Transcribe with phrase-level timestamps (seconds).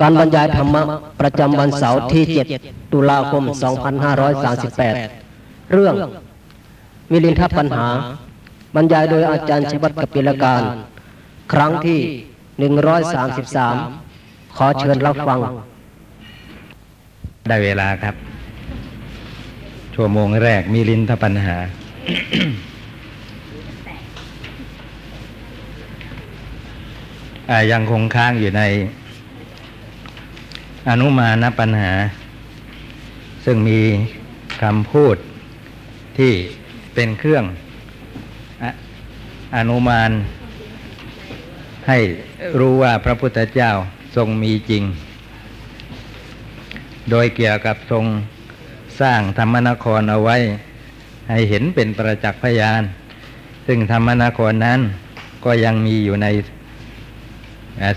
[0.00, 0.82] การบรรยายธรรมะ
[1.20, 2.24] ประจำวันเสาร์ที่
[2.58, 3.44] 7 ตุลาคม
[4.78, 5.94] 2538 เรื่อง
[7.10, 7.88] มิลินทปัญหา
[8.74, 10.62] บรรยายโดยอาจารย์ชวัตกปิลการ
[11.52, 12.00] ครั้งที่
[13.24, 15.38] 133 ขอเชิญรับฟัง
[17.48, 18.14] ได้เวลาครับ
[19.94, 21.56] ชั่วโมงแรกมีลินทปัญหา
[27.50, 28.62] อ่ายังคงค้างอยู่ใน
[30.90, 31.92] อนุมานปัญหา
[33.44, 33.80] ซึ่งมี
[34.62, 35.16] คำพูด
[36.18, 36.32] ที่
[36.94, 37.44] เป็นเครื่อง
[39.56, 40.10] อนุมาน
[41.88, 41.98] ให้
[42.58, 43.70] รู้ว่าพระพุทธเจ้า
[44.16, 44.82] ทรงมีจริง
[47.10, 48.04] โดยเกี่ยวกับทรง
[49.00, 50.36] สร้างธรรมนครเอาไว้
[51.30, 52.82] ให้เห็นเป็นประจักษ์พยาน
[53.66, 54.80] ซึ่งธรรมนครนั้น
[55.44, 56.26] ก็ยังมีอยู่ใน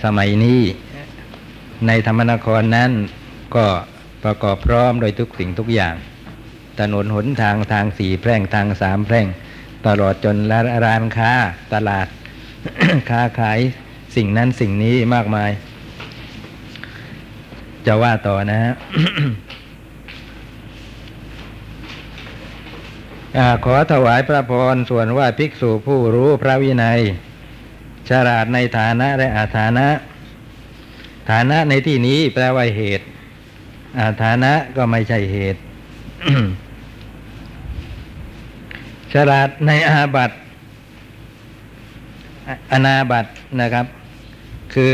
[0.03, 0.61] สมัยนี้
[1.87, 2.91] ในธรรมนครนั้น
[3.55, 3.67] ก็
[4.23, 5.95] ประกอบพร้อมโดยทุกสิ่งทุกอย่าง
[6.79, 9.27] ถนนหนทางทางสี่แพร่งทางสามแพร่ง
[9.87, 10.35] ตลอดจน
[10.85, 11.31] ร้านค้า
[11.73, 12.07] ตลาด
[13.09, 13.59] ค้าขาย
[14.15, 15.51] สิ่งนั้นสิ่งนี้มากมาย
[17.85, 18.73] จะว่าต่อนะฮะ
[23.65, 26.99] ขอถวายพระพรส่วนว่าภิกษุผู้รู้พระวินัย
[28.09, 29.87] ฉลาดในฐานะและอาฐานะ
[31.29, 33.05] ฐานะในที่นี้แปลว่าเหตุ
[33.97, 35.59] อาฐานะก็ไม่ใช่เหตุ
[39.13, 40.31] ฉลาดในอาบัต
[42.71, 43.25] อนาบัต
[43.61, 43.85] นะครับ
[44.73, 44.93] คือ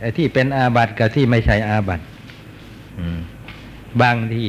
[0.00, 2.00] ไอ้ที่เป็นอาบัตกับที่ไม่ใช่อาบัต
[2.98, 3.18] อืม
[4.02, 4.46] บางที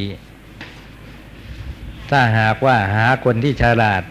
[2.09, 4.03] ถ้าหากว่าหาคนที่ฉลาด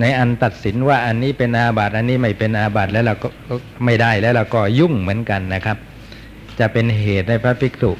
[0.00, 3.28] ในอันตัดสินว่าอันนี้เป็นอาบัติอันนี้ไม่เป็นอาบัติแล้วเราก็
[3.84, 5.76] ไม่ได้แล้วเราก็ยุ่งเหมือนกันนะครับ
[6.58, 7.92] จะเป็นเหตุในพระภิกษุ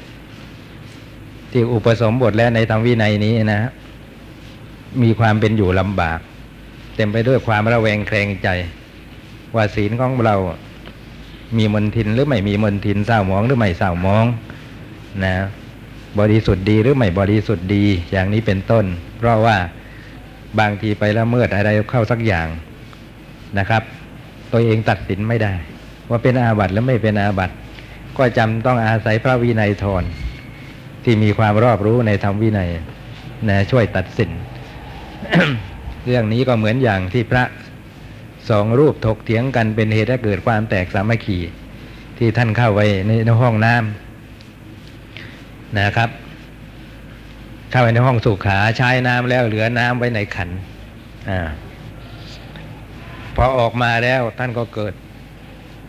[1.51, 3.71] ที่อุปสมบทแล้วในธรรมวินัยนี้นะ
[5.03, 6.19] มีความเป็นอยู่ลำบาก
[6.95, 8.47] เต็มไปด้วยความระแวงแคลงใจ
[9.55, 10.35] ว่าศีลของเรา
[11.57, 14.25] มีมนทินหรือไม่มีมนทินเศร้าหมองหรือไม่เศร้าหมอง
[15.23, 15.35] นะ
[16.19, 18.85] บริสุทธิ์ดีหรือไม่บริสุทธิ์ดีอย่างนี้เป็นต้น
[19.17, 19.57] เพราะว่า
[20.59, 22.47] บางทีไปละเมิดอะไรเข้าสักอย่าง
[23.59, 23.83] นะครับ
[24.51, 25.53] ตัวเองตัดสินไม่ได้
[26.09, 27.55] ว่าเป็นอาบัติหรือไม่เป็นอาบัติ
[28.17, 30.03] ก็จำต้องอาศัยพระวินัยทร
[31.03, 32.69] ที่มีความรอบรู้ในธรรมวินัย
[33.49, 34.31] นะช่วยตัดสิน
[36.05, 37.43] เรื่องนี้ก็เหมือนอย่างที่พระ
[38.49, 41.39] สองรูปถกเถียงกันเป็นเหตุให้เกิดความแตกสามัคคี
[42.17, 46.09] ที่ท่านเข้าไปในในห้องน้ำนะครับ
[47.69, 50.49] เข้าไปในห้องสุขาใช้น้ำแล้วเหลือน้ำไว้ในขัน
[51.29, 51.39] อา
[53.35, 54.93] พอออกมาแล้วท่านก็เกิด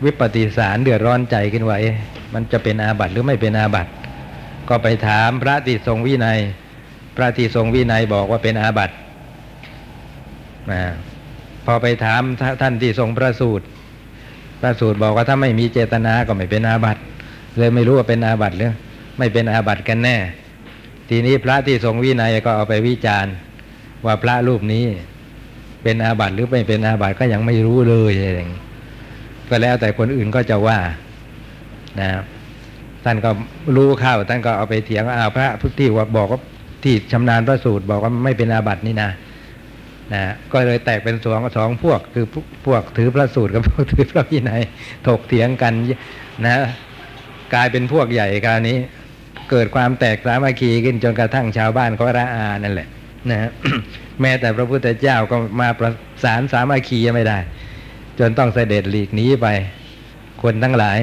[0.03, 1.95] วิปฏิสารเดือดร้อนใจขึ้นว่าเอ๊ะ
[2.33, 3.91] มันจะเป็นอาบัติหรือไม่เป็นอาบัติ
[4.69, 6.39] ก็ไปถามพระที่ทรงวินัย
[7.15, 8.95] พระที่ทรงวินัยบอกว่าเป็นอาบัติ
[10.71, 10.83] นะ
[11.65, 12.21] พอไปถาม
[12.61, 13.65] ท่านที่ทรงพระสูตร
[14.61, 17.01] พระสูตรบอกว่าถ้าไม่มีเจตนาก็ไม่เป็นอาบัติ
[17.57, 18.73] เลยไม่รู้ว่าเป็นอาบัติหรือ
[19.17, 20.17] ไม่เป็นอาบัติกันแน่
[21.09, 23.33] ทีนี้พระที่ทรงวินัยก็เอาไปวิจารณ์
[24.05, 24.83] ว่าพระรูปนี้
[25.83, 28.61] เป็นอาบัติหรือไม่เป็นอาบัติก็ยังไม่รู้เลยอะไรอย่างนี้
[29.49, 30.79] ก็แล้วแต่คนอื่นก็จะว่า
[31.99, 32.23] นะครับ
[33.03, 33.29] ท่านก็
[33.75, 36.39] รู้เข้าท่านก็เอาไปเถียงอ้าวพระพุทธที่ว่าบอกว่า
[36.83, 39.09] ที่ชำนาญพระสูตรบอกว่าไม่เป็นอาบัตินี่นะ
[40.13, 44.61] นะก็เลยแตกเป็นสองสองพวกคือพวกพวกถือพระสูตรกับพวกถือพระวินัย
[45.07, 45.73] ถกเถียงกัน
[46.45, 46.55] นะ
[47.53, 48.77] กลายเป็นพวกใหญ่คราวนี้
[49.51, 52.87] เกิดความแตกสามัคคีขึ้นจนกระทั่งชาวบ้านเขาระอานั่นแหละ
[53.29, 53.49] นะ
[54.21, 55.91] แม้แต่พระพุทธเจ้าก็มาประ
[56.23, 57.37] สานสามัคคียังไม่ได้
[58.19, 59.47] จนต้องเสด็จหลีกหนีไป
[60.43, 60.97] คนทั้งหลาย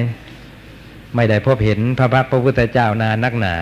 [1.15, 3.55] ไม่ได้พบเห็นพระพักพระพุทธเจ้านานนักหนา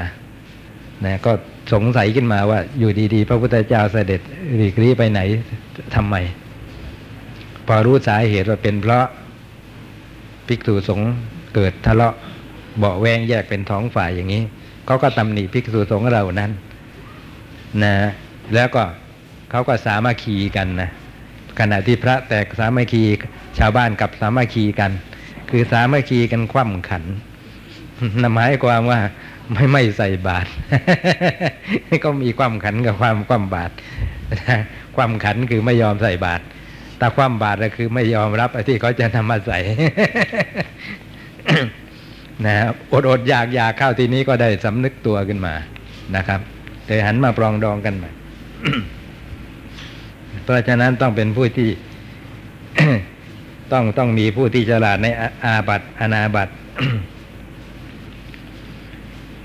[1.05, 1.31] นะก็
[1.73, 4.21] สงสัยขึ้นมาว่า อยู่ดีๆ พระพุทธเจ้าเสด็จ
[4.55, 5.21] หลีกลี่ไปไหน
[5.95, 6.15] ทำไม
[7.67, 9.05] พอรู้สาเหตุว่าเป็นเพราะ
[10.47, 11.11] ภิกษุสงฆ์
[11.55, 12.15] เกิดทะเลาะ
[12.77, 14.43] เบาแวงแยกเป็นท้องฝ่ายอย่างนี้
[14.85, 16.51] เขาก็ตำหนิภิกษุสงฆ์เรานั้น
[17.83, 17.95] นะ
[18.55, 18.83] แล้วก็
[19.51, 20.89] เขาก็สามัคคีกันนะ
[21.59, 23.03] ขณะที่พระแตกสามัคคี
[23.59, 24.91] ชาวบ้านกับสามัคคีกัน
[25.49, 27.03] คือสามัคคีกันคว่ำขัน
[28.21, 28.99] นหมายความว่า
[29.51, 30.49] ไม่ไม่ใส่บาตร
[32.03, 33.73] ก็มีความขันกับความความบาตร
[34.95, 36.43] ความขันคือไม่ยอมใส่บาตร
[36.97, 39.59] แต่ความบาตรก็คือไม่ยอมรับไอ้ที่เขาจะนำมาใส่
[42.45, 42.55] นะ
[42.93, 45.53] อดอดอยากอยากเข้าทีนี้ก็ได้สำนึกตัวขึ้นมา
[46.15, 46.39] นะครับ
[46.85, 48.09] เลยหันมาปรองดองกันใหม่
[50.43, 51.69] เพราะฉะนั้นต้องเป็นผู้ที่
[53.71, 55.07] ต้องต้องมีผู้ที่ฉลาดใน
[55.45, 56.49] อาบัตอนาบัต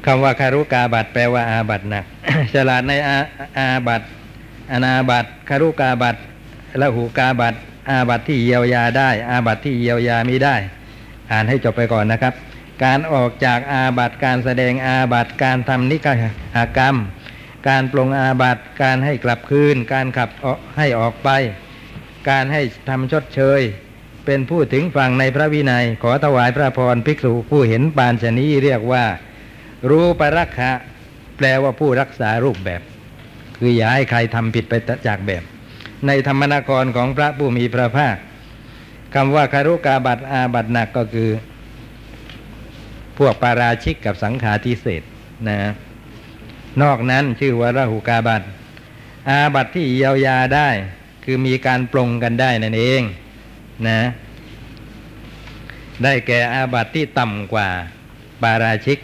[0.06, 2.04] คำว่าคารุกาบัตแปลว่าอาบัตหนัก
[2.54, 3.18] ฉลาดในอา
[3.58, 4.02] อาบัต
[4.72, 6.16] อนาบัตคารุกาบัต
[6.80, 7.54] ละหูกาบัต
[7.90, 10.56] อาบัตที่เยียวยาได้ อาบัตที่เยียวยาไม่ได้
[11.32, 12.34] อ่านให้จบไปก่อนนะครับ
[12.84, 16.96] การออกจากอาบัตการแสดงอาบัตการทำนิกากรรม
[17.68, 21.28] การปรงอาบัตการให้กลับคืน การขับออให้ออกไป
[22.30, 23.60] การให้ทำชดเชย
[24.26, 29.04] เป็นผู้ถึงฝั่งในพระวินัย ขอถวายพระพรภิกษุผู้เห็นปานชนีเรียกว่า
[29.90, 30.72] รู้ปรักขะ
[31.36, 32.80] แปลว่าผู้รักษารูปแบบ
[33.58, 34.74] คืออย่าให้ใครทำผิดไป
[35.06, 35.42] จากแบบ
[36.06, 38.16] ในธรรมนครของพระผู้มีพระภาค
[39.14, 41.30] คำว่าคารุกาบัตอาบัตหนักก็คือ
[43.20, 45.02] พวกปาราชิกกับสังขาทิเศษ
[45.48, 45.58] นะ
[46.82, 48.42] นอกนั้นชื่อว่าระหุกาบัต
[49.28, 50.68] อาบัตที่เยียวยาได้
[51.24, 53.02] คือมีการปรงกันได้นั่นเอง
[53.88, 54.00] นะ
[56.04, 57.68] ได้แก่อาบัตที่ต่ำกว่า
[58.42, 58.98] ปาราชิก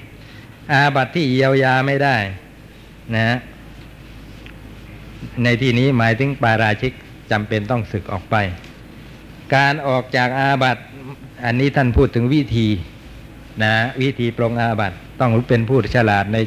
[0.72, 2.16] อาบัตที่เยียวยาไม่ได้
[3.14, 3.36] นะ
[5.42, 6.92] ในที่นี้หมายถึงปาราชิก
[7.30, 8.36] จำเป็นต้องศึกออกไป
[9.54, 10.78] การออกจากอาบัต
[11.44, 12.68] อันนี้ท่านพูดถึงวิธี
[13.62, 16.38] นะวิธีปรงอาบัตต้องเป็นผู้ฉลาดใน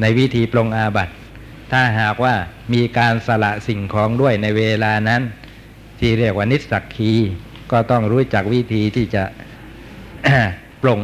[0.00, 1.08] ในวิธีปรงอาบัต
[1.72, 2.34] ถ้าหากว่า
[2.74, 5.22] มีการสละสิ่งของด้วยในเวลานั้น
[6.00, 7.12] ที่เรียกว่านิสสักคี
[7.72, 9.24] ก็ต้องรู้จักวิธีที่จะ
[10.82, 11.00] ปรง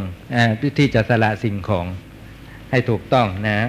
[0.78, 1.86] ที่จะสละสิ่งของ
[2.70, 3.68] ให้ถูกต้องนะ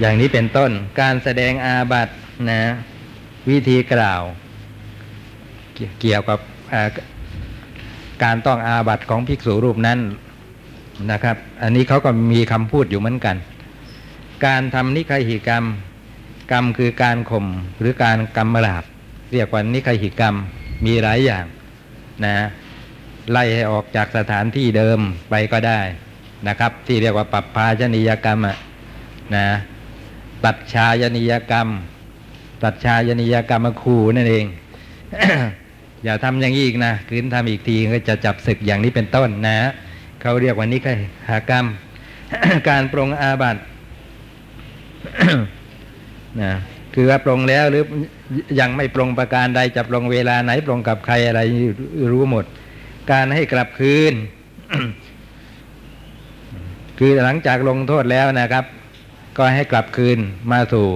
[0.00, 2.08] อย่างนี้เป็นต้นการแสดงอาบัต
[2.50, 2.62] นะ
[3.50, 4.22] วิธีกล่าว
[6.00, 6.38] เกี่ยวกับ
[8.22, 9.98] การต้องอาบัตของภิกษุรูปนั้น
[11.10, 13.36] นะครับ อันนี้เขาก็มีคำพูดอยู่เหมือนกัน
[14.46, 15.64] การทำนิคหิกรรม
[16.52, 17.46] กรรมคือการข่ม
[17.80, 18.84] หรือการกรรมลาบ
[19.32, 20.34] เรียกว่านิคหิกรรม
[20.86, 21.44] มีหลายอย่าง
[22.24, 22.36] นะ
[23.30, 24.98] ไล่ให้ออกจากสถานที่เดิม
[25.30, 25.80] ไปก็ได้
[26.48, 28.38] นะครับ ที่เรียกว่าปรับภาชนียกรรม
[29.34, 29.46] นะ
[30.44, 31.68] ตัดชายนิยกรรม
[32.62, 34.44] ตัดชายนิยกรรมคูนั่นเอง
[36.04, 39.56] อย่าทำอย่างนี้อีกนะคืนทำอีกทีก็จะจับศึกอย่างนี้เป็นต้นนะ
[40.20, 40.86] เขาเรียกว่านิค
[41.28, 41.66] หากรรม
[42.68, 43.60] การปรงอาบัติ
[46.42, 46.52] นะ
[46.94, 47.84] คือว่าปรงแล้วหรือ
[48.60, 51.40] ยังไม่ปรงประการใดจะปรงเวลาไหนปรงกับใครอะไร
[52.12, 52.44] รู้หมด
[53.12, 54.14] การให้กลับคืน
[56.98, 58.64] คือหลังจากลงโทษแล้วนะครับ
[59.36, 60.18] ก็ให้กลับคืน
[60.50, 60.88] มาสู่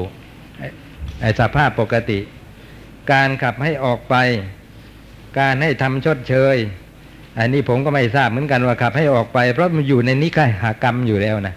[1.21, 2.21] ไอสภาพปกติ
[3.13, 4.15] การขับให้ออกไป
[5.41, 6.57] การให้ทำชดเชย
[7.39, 11.55] อันนี้ผมก็ไม่ทราบเหมือนกันว่าขับให้ออกไป เพราะมันอยู่ในนิกายหากรรมอยู่แล้วนะ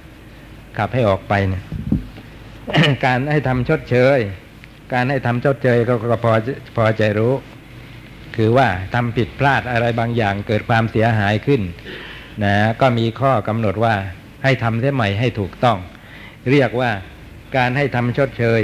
[0.78, 1.64] ขับให้ออกไปเนี่ย
[3.06, 4.20] การให้ทำชดเชย
[4.94, 5.94] การให้ทำชดเชยก็
[6.24, 6.34] พอ
[6.76, 7.34] พอใจรู้
[8.36, 11.62] คือว่าทำผิดพลาดอะไรบางอย่างเกิดความเสียหายขึ้น
[12.44, 13.96] นะก็มีข้อกำหนดว่า
[14.44, 15.78] ให้ทำเสียใหม่ให้ถูกต้อง
[16.52, 16.92] เรียกว่า
[17.58, 18.62] การให้ทำชดเชย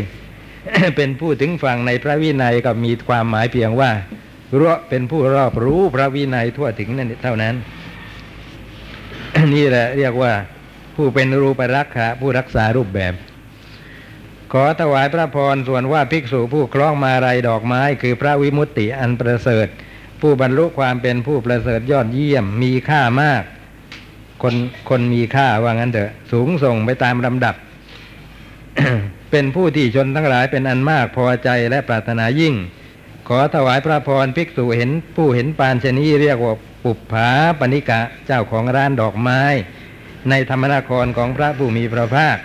[0.98, 3.92] เป็นผู้ถึงฝั่งในพระวินัยก็มีความหมายเพียงว่า
[4.58, 7.56] รู้เป็นผู้รอบรู้พระวินัยทั่วถึงนั่นเท่านั้น
[9.54, 10.34] นี่แหละเรียกว่า
[10.96, 13.14] ผู้เป็นรูปรักษาผู้รักษารูปแบบ
[14.54, 19.68] ขอถวายพระพรส่วนว่าภิกษุผู้คล้องมาลัยดอกไม้ คือพระวิมุตติอันประเสริฐ
[20.22, 23.44] ผู้บรรลุความเป็นผู้ประเสริฐยอดเยี่ยมมีค่ามาก
[24.44, 24.56] คน
[24.90, 27.56] คนมีค่าว่างั้นเถอะ สูงส่งไปตามลำดับ
[29.32, 32.56] เป็นผู้ที่ชนทั้งหลายเป็นอันมากพอใจและปรารถนายิ่ง
[33.28, 39.42] ขอถวายพระพรภิกษุเห็นผู้เห็นปานชนีเรียกว่าปุบผาปณิกะเจ้าของร้านดอกไม้
[40.30, 42.38] ในธรรมนครของพระผู้มีพระภาค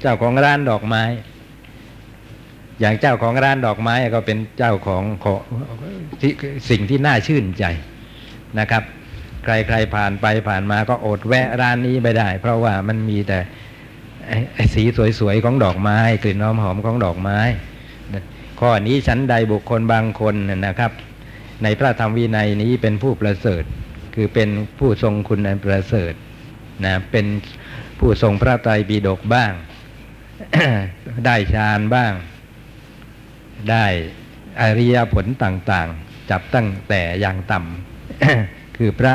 [0.00, 1.02] เจ้าของร้านดอกไม้
[2.80, 5.40] อย่างเจ้าของร้านดอกไม้ก็เป็นเจ้าของของ
[6.70, 7.64] สิ่งที่น่าชื่นใจ
[8.58, 8.82] นะครับ
[9.44, 13.38] ใครๆผ่านไปผ่านมาก็อดแวะร้านนี้ไม่ได้ เพราะว่ามันมีแต่
[14.74, 14.82] สี
[15.18, 17.38] สวยๆของดอกไม้ กลิ่นหอมๆของดอกไม้
[18.60, 20.34] ข้อนี้ชั้นใดบุคคลบางคน
[20.66, 20.92] นะครับ
[21.62, 23.64] ในพระธรรมวินัยนี้เป็นผู้ประเสริฐ
[24.14, 24.48] คือเป็น
[24.78, 26.14] ผู้ทรงคุณอันประเสริฐ
[26.84, 27.26] นะเป็น
[27.98, 29.52] ผู้ทรงพระไตรปิฎกบ้าง
[31.24, 32.12] ได้ฌานบ้าง
[33.70, 33.86] ได้
[34.60, 39.14] อริยผลต่างๆ จับตั้งแต่อย่างต่ำคือพระ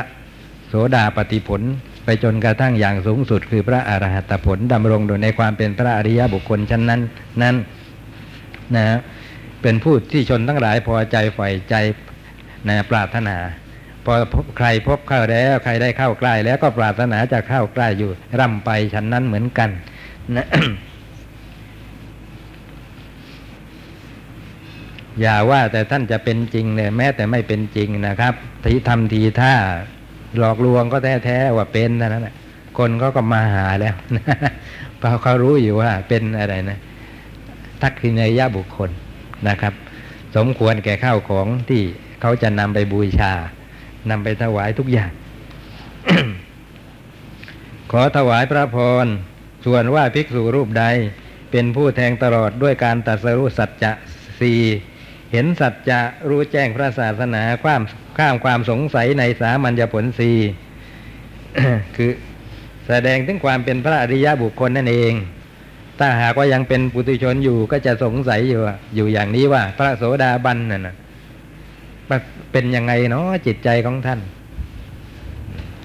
[0.69, 1.61] โสดาปฏิผล
[2.05, 7.01] ไปจนกระทั่งอย่างสูงสุด คือพระอรหัตผลดำรงโดยในความเป็นพระอริยบุคคลชั้นนั้น
[7.41, 7.55] นั้น
[8.75, 8.85] นะ
[9.61, 11.75] เป็นผู้ที่ชนทั้งหลายพอใจใฝ่ใจ
[12.67, 13.37] นะปรารถนา
[14.05, 14.13] พอ
[14.57, 19.69] ใครพบเข้าแล้ว ใครได้เข้าใกล้แล้วก็ปรารถนาจะเข้าใกล้อยู่ร่ำไปชั้นนั้นเหมือนกัน
[20.35, 20.47] นะ
[25.21, 28.33] อย่าว่าแต่ท่านจะเป็นจริงเลยแม้แต่ไม่เป็นจริงนะครับ
[28.63, 29.53] ทีทำทีท่า
[30.37, 32.35] หลอกลวงก็แท้ๆว่าเป็นท่านั้นแหละ
[32.77, 33.95] คนก็ก็มาหาแล้ว
[34.97, 36.79] เพราะเขารู้อยู่ว่าเป็นอะไรนะ
[37.81, 38.89] ทักษิณยบุคคล
[39.47, 39.73] นะครับ
[40.35, 41.81] สมควรแก่ข้าวของที่
[42.21, 43.33] เขาจะนำไปบูชา
[44.09, 45.11] นำไปถวายทุกอย่าง
[47.91, 49.05] ขอถวายพระพร
[49.65, 50.85] ส่วนว่าภิกษุรูปใด
[51.51, 53.91] เป็นผู้แทงตลอดด้วยการตรัสรู้สัจจะ
[54.39, 54.53] สี
[55.31, 57.81] เห็นสัจจะรู้แจ้งพระศาสนาความ
[58.17, 60.31] ข้ามความสงสัยในสามัญญผลสี
[61.95, 62.11] คือ
[62.87, 65.13] แสดงถึงความเป็นพระอริยบุคคลนั่นเอง
[65.99, 70.95] ถ้าหากว่ายังเป็นปุถุชนอยู่ก็จะสงสัยอยู่ว่าอยู่อย่างนี้ว่า พระโสดาบันน่ะนะ
[72.51, 74.19] เป็นยังไงเนาะจิตใจของท่าน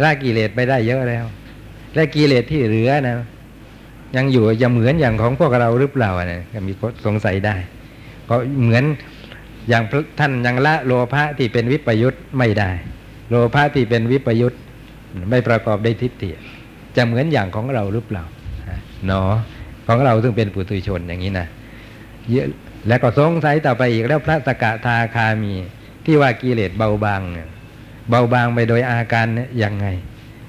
[0.03, 1.25] ละกิเลสไปได้เยอะแล้ว
[1.95, 3.17] และกิเลสที่เหลือนะ
[4.17, 6.73] ยังอยู่จะเหมือนอย่างของพวกเราหรือเปล่าเนี่ยมี
[7.07, 7.55] สงสัยได้
[8.29, 8.85] ก็เหมือน
[9.69, 9.83] อย่าง
[10.19, 12.71] ท่านยังละโลภะที่เป็นวิปยุตไม่ได้
[13.29, 14.55] โลภะที่เป็นวิปยุต
[15.31, 16.31] ไม่ประกอบด้วยทิฏฐิ
[16.97, 18.25] จะเหมือนอย่างของเราหรือเปล่า
[19.07, 19.33] เนาะ
[19.89, 21.47] ของเราซึ่งเป็นปุถุชนอย่างนี้นะ
[22.31, 22.47] เยอะ
[22.89, 25.53] แล้วก็สงสัยต่อไปอีกแล้วพระสกทาคามี
[26.05, 27.49] ที่ว่ากิเลสเบาบางเนี่ย
[28.11, 29.87] เบาบางไปโดยอาการเนี่ยยังไง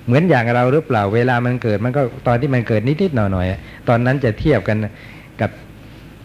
[0.05, 4.77] เหมือนอย่างเราหรือเปล่า เวลามันเกิดมันก็ตอนที่มันเกิดนิดๆหน่อยๆตอนนั้นจะเทียบกัน
[5.41, 5.49] กับ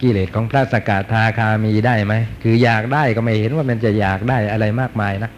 [0.02, 5.30] กิเลสของพระสกทาคามีได้ไหมคืออยากได้ก็ไม่เห็นว่ามันจะอยากได้อะไรมากมายนะ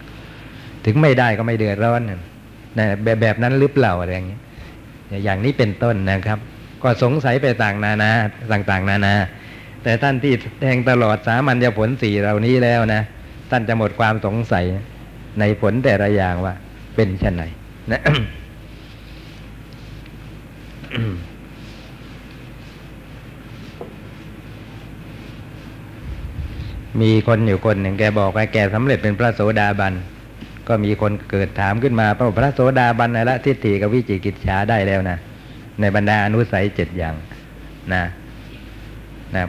[0.84, 2.18] ถึงไม่ได้ก็ไม่เดือดร้อนนะ
[3.02, 4.38] แบบแบบนั้นหรือเปล่าอะไรอย่างนี้
[5.24, 6.38] อย่างนี้เป็นต้นนะครับ
[6.82, 8.10] ก็สงสัยไปต่างนานา
[8.52, 9.14] ต่างๆ นานา
[9.82, 13.02] แต่ท่านที่แทงตลอดสามัญญผลสี่เหล่านี้แล้วนะ
[13.50, 14.64] ท่านจะหมดความสงสัย
[15.40, 16.54] ในผลแต่ละอย่างว่า
[16.96, 17.44] เป็นเช่นไหน
[17.92, 18.00] นะ
[27.00, 29.94] มีคนอยู่คนหนึ่งแกบอกว่าแกสำเร็จเป็นพระโสดาบัน
[30.68, 35.18] ก็มีคนเกิดถามขึ้นมาว่าพระโสดาบันละทิฏฐิกับวิจิกิจฉาได้แล้วนะ
[35.80, 37.14] ในบรรดาอนุสัยเจ็ดอย่าง
[37.92, 38.02] นะ
[39.34, 39.44] นะ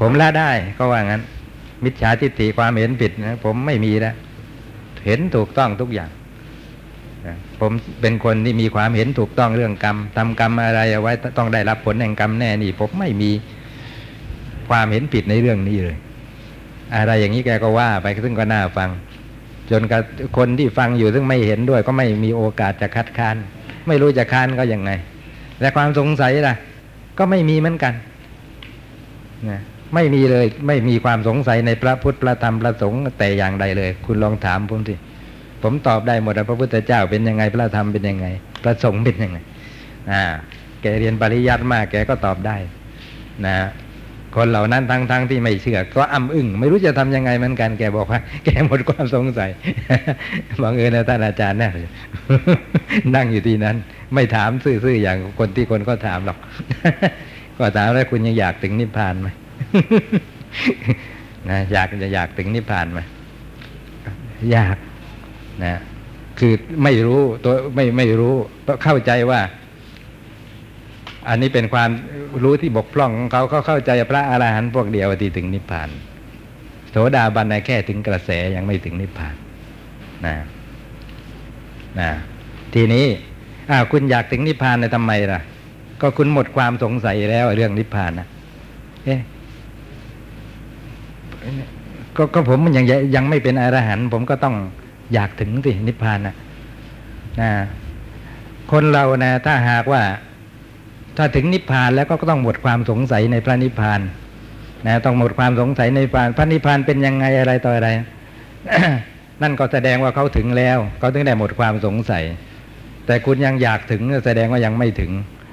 [0.00, 1.22] ผมละได้ก็ว่างั้น
[1.84, 4.14] มิจฉาทิฏฐิความเห็นผิดนะผมไม่มีแล้ว
[5.06, 6.10] เห็นถูกต้องทุกอย่าง
[7.26, 13.30] นะผมเป็นคนที่มีความเห็นถูกต้องเรื่องกรรมทำกรรมอะไรเอาไว้ต้องได้รับผลแห่งกรรมแน่นี่ผมไม่มี
[14.68, 15.96] ความเห็นผิดในเรื่องนี้เลย
[16.94, 18.90] อะไรอย่างนี้แกก็ว่าไปซึ่งก็น่าฟัง
[19.70, 20.00] จนกับ
[20.36, 23.36] คนที่ฟังอยู่ซึ่งไม่เห็นด้วย ก็ไม่มีโอกาสจะคัดค้าน
[23.88, 24.90] ไม่รู้จะค้านก็ยังไง
[25.60, 26.54] และความสงสัยล่ะ
[27.18, 27.94] ก็ไม่มีเหมือนกัน
[29.50, 29.60] นะ
[29.94, 34.94] ไม่มีเลย ไม่มีความสงสัยในพระพุทธพระธรรมพระสงฆ์แต่อย่างใดเลย คุณลองถามผมสิ
[35.62, 38.26] ผมตอบได้หมดพระพุทธเจ้าเป็นยังไงพระธรรมเป็นยังไง
[38.62, 39.38] พระสงฆ์เป็นยังไง
[40.12, 40.24] อ่า
[40.82, 42.56] แกเรียนปริยัติมาก แกก็ตอบได้
[43.46, 43.56] นะ
[44.36, 49.50] คนเหล่านั้นทั้งๆทที่ไม่เชื่อ ก็อ้ำอึ้งไม่รู้จะทำยังไงเหมือนกันแกบอกว่า แกหมดความสงสัย
[50.62, 51.70] บังเอิญนะท่านอาจารย์นะ
[53.14, 53.76] นั่งอยู่ที่นั้น
[54.14, 56.38] ไม่ถามซื่อๆอย่างคนที่คนก็ถามหรอก
[57.58, 59.28] ก็ถามแล้วคุณยังอยากถึงนิพพานไหม
[61.50, 63.00] นะอยากจะอยากถึงนิพพานไหม
[64.52, 64.76] อยาก
[65.64, 65.80] นะ
[66.38, 66.52] คือ
[66.84, 68.34] ไม่รู้ตัวไม่ไม่รู้
[68.84, 69.40] เข้าใจว่า
[71.28, 71.90] อันนี้เป็นความ
[72.42, 75.88] รู้ที่บกพร่องของเขาเขาเข้าใจพระอาหารหันต์พวกเดียวที่ถึงนิพพาน
[76.90, 79.34] โสดาบันในแค่ถึงกระแสยังไม่ถึงนิพพาน
[80.26, 80.36] นะ
[82.00, 82.10] นะ
[82.74, 83.06] ทีนี้
[83.70, 85.40] อ้าวคุณอยากถึงนิพพานในทำไมล่ะ
[86.00, 88.26] ก็คุณหมดความสงสัยแล้วเรื่องนิพพานนะ
[89.04, 89.20] เอ๊ะ
[92.16, 92.84] ก็ก็ผมมันยัง
[93.16, 94.56] ยังไม่เป็นอรหันต์ผมก็ต้อง
[95.14, 96.34] อยากถึงสินิพพานนะ
[97.40, 97.50] นะ
[98.72, 100.02] คนเรานะถ้าหากว่า
[101.16, 104.00] ถ้าถึงนิพพานแล้วก็ต้องหมดความสงสัยในพระนิพพาน
[104.86, 107.88] นะต้องหมดความสงสัยในพระพระนิพพานเป็นยังไงอะไรต่ออะไร
[109.42, 112.24] นั่นก็แสดงว่าเขาถึงแล้วเขาถึงได้หมดความสงสัย
[113.06, 115.12] แต่คุณยังอยากถึงแสดงว่ายังไม่ถึง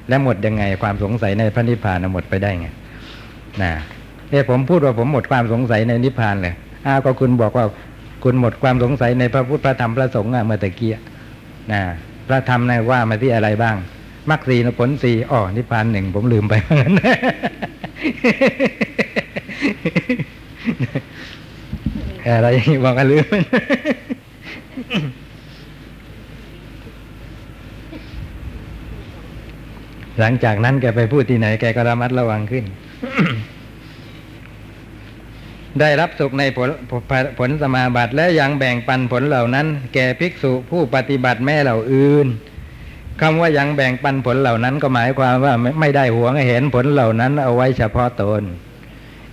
[0.10, 2.68] และหมดยังไงความสงสัยในพระนิพพานหมดไปได้ไง
[3.62, 3.72] นะ
[4.30, 6.54] เนี่ยผมพูดว่าผมหมดความสงสัยในนิพพานเลย
[6.86, 7.66] อ้าวก็คุณบอกว่า
[8.24, 10.92] คุณหมดความสงสัยในพระพุทธพระธรรมพระสงฆ์เมื่อตะกี้
[11.72, 11.82] นะ
[12.28, 13.76] พระธรรมนะว่ามาที่อะไรบ้าง
[14.30, 16.94] มรรคสีผลสีอ๋อนิพพานหนึ่งผมลืมไปงั้น
[22.26, 23.26] อะไรอย่างนี้บอกกันลืม
[30.20, 32.66] หลังจากนั้นแกไปพูดที่ไหนแกก็ระมัดระวังขึ้น
[35.80, 36.70] ได้รับสุขในผล
[37.40, 42.28] ผลสมาบัติและยังแบ่งปันผลเหล่านั้น แก่ภิกษุผู้ปฏิบัติแม่เหล่าอื่น
[43.22, 48.44] คำว่ายังแบ่งปันผลเหล่านั้นก็หมายความว่าไม่ได้หวงเห็นผลเหล่านั้นเอาไว้เฉพาะตน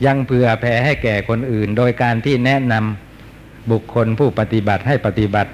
[0.06, 5.50] ยังเผื่อแผ่ให้แก่คนอื่น โดยการที่แนะนำบุคคลผู้ปฏิบัติให้ปฏิบัติ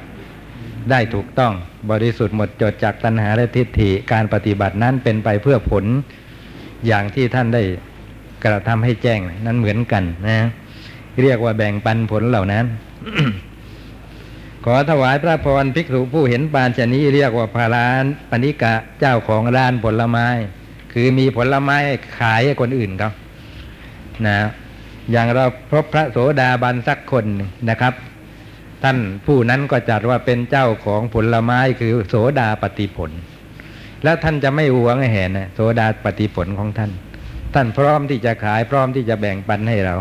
[0.91, 1.53] ได้ถูกต้อง
[1.91, 5.85] บริสุทธิ์หมดจดจากตัณหาและทิฏฐิการปฏิบัตินั้นเป็นไปเพื่อผล
[6.87, 7.63] อย่างที่ท่านได้
[8.45, 10.39] กระทำให้แจ้งนั้นเหมือนกันนะ
[11.23, 12.65] เรียกว่าแบ่งปันผลเหล่านั้น
[14.65, 20.27] ขอถวายพระพรภิกษุผู้เห็นปานชนี้เรียกว่าพาลานปณิกะเจ้าของร้านผลไม้
[20.93, 21.77] คือมีผลไม้
[22.19, 23.11] ขายให้คนอื่นเขา
[24.27, 24.39] นะ
[25.11, 27.25] อย่างเราพบพระโสดาบันสักคน
[27.71, 27.95] นะครับ
[28.83, 33.11] ท่านผู้นั้นก็จัดว่าเป็นเจ้าของผลไม้คือโสดาปฏิผล
[34.05, 36.91] แล้วท่านจะไม่หวงให้เห็นนะโสดาปฏิผลของท่าน
[37.55, 39.97] ท่านพร้อมที่จะขายพร้อมที่จะแบ่งปันให้เรา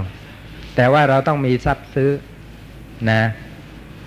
[0.75, 2.11] แต่ว่าเราต้องมีทรัพย์ซื้อ
[3.11, 3.21] นะ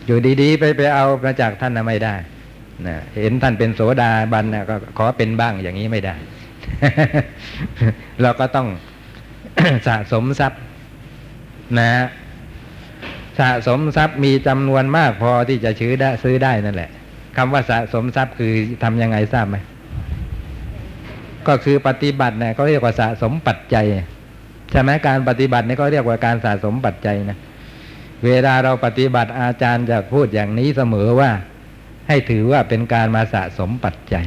[0.06, 2.14] อยู่ดีๆ ไปไปเอามาจากท่านนะไม่ได้
[2.86, 6.14] นะเห็นท่านเป็นโสดาบันนะก็ขอเป็นบ้างอย่างนี้ไม่ได้
[8.22, 8.68] เราก็ต้อง
[9.86, 10.60] สะสมทรัพย์
[11.78, 11.88] นะ
[13.40, 16.90] สะสมทรัพย์มีจำนวนมากพอที่จะซื้อได้ซื้อได้นั่นแหละ
[17.36, 19.56] คำว่าสะสมทรัพย์คือทำยังไงทราบไหม
[21.48, 23.86] ก็คือปฏิบัติเนี่ยเขาเรียกว่าสะสมปัจจัย
[24.70, 27.38] ใช่ไหมการปฏิบัติเนี่ยก็เรียกว่าการสะสมปัจจัยนะ
[28.24, 31.30] เวลาเราปฏิบัติอาจารย์จะพูดอย่างนี้เสมอว่า
[32.08, 34.26] ให้ถือว่าเป็นการมาสะสมปัจจัย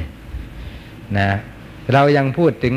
[1.17, 1.29] นะ
[1.93, 2.75] เรายังพูดถึง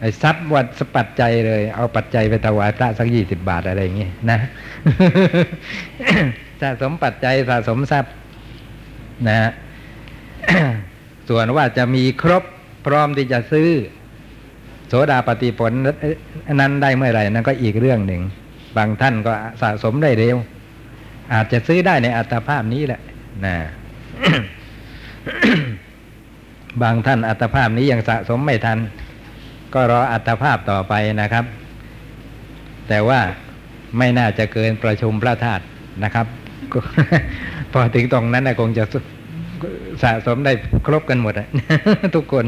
[0.00, 4.38] ไอ้ทรัพย์วัดสปัจจัยเลย เอาปัจจัยไปถวายพระสักยี่สิบบาทอะไรอย่างเงี้ยนะ
[6.60, 8.12] สะสมปัจจัยสะสมทรัพย์
[9.28, 9.36] นะ
[11.28, 12.44] ส่วนว่าจะมีครบ
[12.86, 13.68] พร้อมที่จะซื้อ
[14.88, 15.72] โสดาปฏิผล
[16.60, 18.22] นั้นได้เมื่อไหร่นั่นก็อีกเรื่องหนึ่ง
[18.78, 19.32] บางท่านก็
[19.62, 20.36] สะสมได้เร็ว
[21.32, 23.00] อาจจะซื้อได้ในอัตภาพนี้แหละ
[23.44, 23.56] นะ
[26.82, 28.78] บางท่านอัตภาพนี้ยังสะสมไม่ทัน
[29.74, 31.44] ก็รออัตภาพต่อไปนะครับ
[32.88, 33.20] แต่ว่า
[33.98, 35.64] ไม่น่าจะเกินประชุมพระธาตุ
[36.04, 36.26] นะครับ
[37.72, 38.84] พอถึงตรงนั้นนะคงจะ
[40.02, 40.52] สะสมได้
[40.86, 41.48] ครบกันหมดอะ
[42.14, 42.44] ทุกคน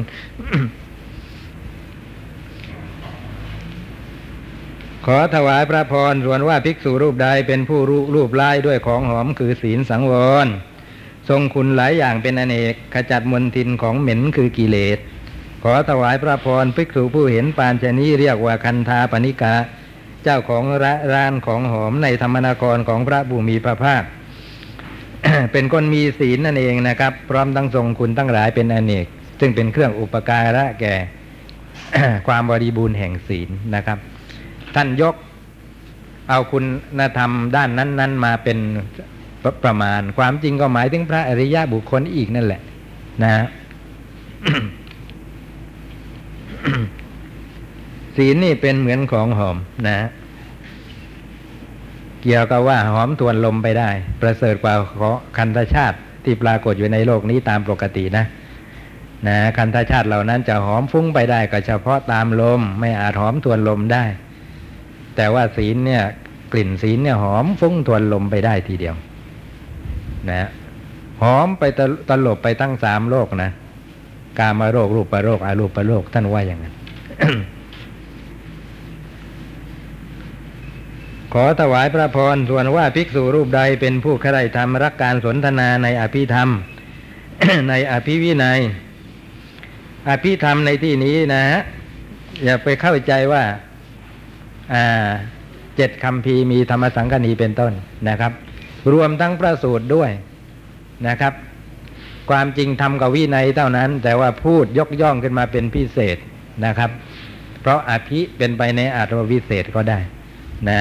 [5.07, 10.13] ขอถวายพระพรส่วนว่าภิกษุรูปใดเป็นผู้รูรูปไล่ด้วยของหอมคือศีลสังว
[10.45, 10.49] ร
[11.29, 14.99] ทรงคุณหลายอย่างเป็นอเนกขจัดมลทินของเหม็นคือกิเลส
[15.63, 19.55] ขอถวายพระพรภิกษุผู้เห็นปานชนีเรียกว่าคันธาปณิกา
[20.25, 24.03] เจ้าของระร้านของหอมในธรรมนครของพระบุมีพระภาค
[25.53, 29.07] เป็นคนมีศีลนั่นเองนะครับ พร้อมทั้งทรงคุณทั้งหลายเป็นอเนก
[29.41, 30.95] ซึ่งเป็นเครื่องอุปการะแก่
[32.27, 33.99] ความบริบูรณ์แห่งศีลนะครับ
[34.77, 35.15] ท่านยก
[36.29, 36.59] เอาคุ
[36.99, 38.59] ณธรรมด้านนั้น ๆ มาเป็น
[39.43, 42.61] ประประมาณ ความจริงก็หมายถึงพระอริยะบุคคลอีกนั่นแหละ
[43.25, 43.33] นะ
[48.17, 49.57] ศีลนี่เป็นเหมือนของหอม
[49.89, 49.99] นะ
[52.23, 54.75] เกี่ยวกับว่าหอมทวนลมไปได้ ประเสริฐกว่า
[55.39, 58.25] คันธชาติที่ปรากฏอยู่ในโลกนี้ตามปกตินะ
[59.27, 64.05] นะคันธชาติเหล่านั้นจะหอมฟุ้งไปได้ก็เฉพาะตามลม ไม่อาจหอมทวนลมได้
[65.21, 66.03] แต่ว่าศีลเนี่ย
[66.53, 68.95] กลิ่นศีลเนี่ยหอมฟุ้งทวนลมไปได้ทีเดียว
[70.31, 70.49] นะ
[71.23, 71.63] หอมไป
[72.09, 73.51] ตลบไปตั้งสามโลกนะ
[74.39, 76.75] กามาโรครูปโรคอารูปโรคท่านว่าอย่างนั้น
[81.33, 86.49] ขอถวายพระพรส่วนว่าภิกษุรูปใดเป็นผู้ใคร่ธรรมรักการสนทนาในอภิธรรม
[87.69, 88.61] ในอภิวินัย
[90.09, 91.61] อภิธรรมในที่นี้นะฮะ
[92.45, 93.45] อย่าไปเข้าใจว่า
[95.77, 97.73] เจ็ดคำพีมีธรรมสังคณีเป็นต้น
[98.09, 98.33] นะครับ
[98.93, 100.11] รวมทั้งพระสูตรด้วย
[101.09, 101.33] นะครับ
[102.31, 106.17] ความจริงทำกับวินัยเท่านั้น แต่ว่าพูดยกย่องขึ้นมาเป็นพิเศษ
[106.65, 106.91] นะครับ
[107.61, 109.99] เพราะอภิเป็นไปในอัตวิเศษก็ได้
[110.71, 110.73] น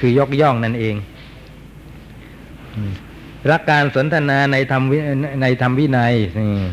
[0.00, 0.94] คือยกย่องนั่นเอง
[3.50, 4.98] รักการสนทนาในธรรมวิ
[5.42, 6.14] ในธรรมวินัย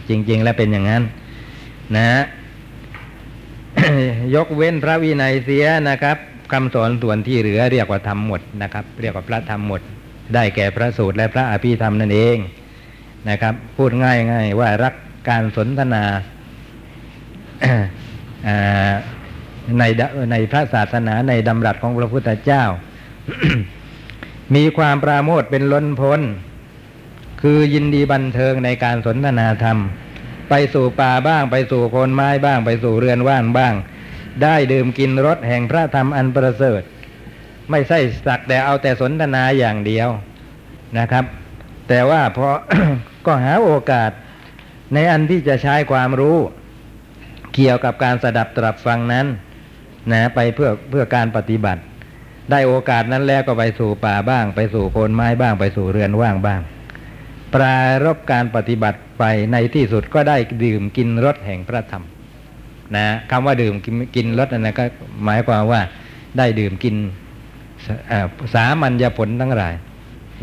[0.09, 1.03] จริง ๆ แล้วเป็นอย่างนั้น
[1.97, 2.05] นะ
[4.35, 6.17] ยกเว้นพระวินัยเสียนะครับ
[6.51, 9.81] คำสอนส่วนที่เหลือเรียกว่าธรรมหมดนะครับ เรียกว่าพระธรรมหมด
[10.33, 12.37] ได้แก่พระสูตรและพระอภิธรรมนั่นเอง
[13.29, 14.93] นะครับ พูดง่ายๆว่ารัก
[15.29, 16.03] การสนทนา
[19.79, 19.83] ใน
[20.31, 22.63] ในพระศาสนาในดำรัสของพระพุทธเจ้า
[24.55, 26.21] มีความปราโมทเป็นล้นพ้น
[27.41, 29.77] คือยินดีบันเทิงในการสนทนาธรรม
[30.49, 33.73] ไปสู่ป่าบ้าง ไปสู่โคนไม้บ้าง ไปสู่เรือนว่างบ้าง
[34.43, 36.81] ได้ดื่มกินรสแห่งพระธรรมอันประเสริฐ
[37.71, 40.09] ไม่ใช่สักแต่เอาแต่สนทนาอย่างเดียว
[40.99, 41.25] นะครับ
[41.89, 42.47] แต่ว่าพอ
[43.25, 44.11] ก็หาโอกาส
[44.93, 46.37] ในอันที่จะใช้ความรู้
[47.53, 49.25] เกี่ยวกับการสดับตรับฟังนั้น
[50.11, 51.81] นะไปเพื่อเพื่อการปฏิบัติ
[52.51, 56.61] ได้โอกาสนั้นแล้วก็ไปสู่ป่าบ้าง ไปสู่โคนไม้บ้างไปสู่เรือนว่างบ้าง
[57.53, 62.05] ปรารบการปฏิบัติไปในที่สุดก็ได้ดื่มกินรสแห่งพระธรรม
[62.95, 64.85] นะคำว่าดื่มกินกินรสนั่นนะก็
[65.25, 65.81] หมายความว่า
[66.37, 66.95] ได้ดื่มกิน
[68.53, 69.73] สามัญญผลทั้งหลาย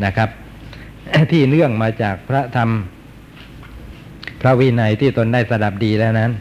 [0.05, 0.29] นะครับ
[1.33, 2.71] ที่เนื่องมาจากพระธรรม
[4.41, 6.33] พระวินัยที่ตนได้สดับดีแล้วนั้น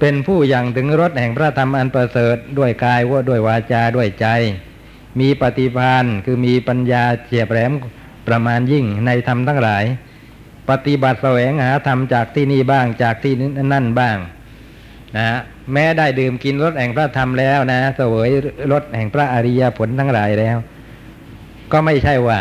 [0.00, 4.26] เป็นผู้ยังถึงรสแห่งพระธรรมอันประเสริฐด้วยกายว่าด้วยวาจาด้วยใจ
[5.20, 7.72] มีปฏิภาณคือมีปัญญาเฉียบแหลม
[8.28, 9.84] ประมาณยิ่งในธรรมทั้งหลาย
[10.70, 13.32] ปฏิบัติแสวงหาธรรมจากที่นี่บ้างจากที่
[13.72, 14.16] นั่นบ้าง
[15.16, 15.38] นะฮะ
[15.72, 18.30] แม้ได้ดื่มกินรสแห่งพระธรรมแล้วนะเสวย
[18.72, 20.56] รสแห่งพระอริยผลทั้งหลายแล้ว
[21.72, 22.40] ก็ไม่ใช่ว่า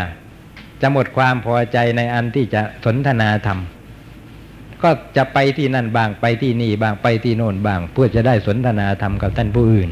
[0.82, 3.60] จะหมดความพอใจในอันที่จะสนทนาธรรม
[4.84, 9.90] ก็จะไปที่นั่นบ้างไปที่นี่บ้างไปที่โน่นบ้าง เพื่อจะได้สนทนาธรรมกับท่านผู้อื่น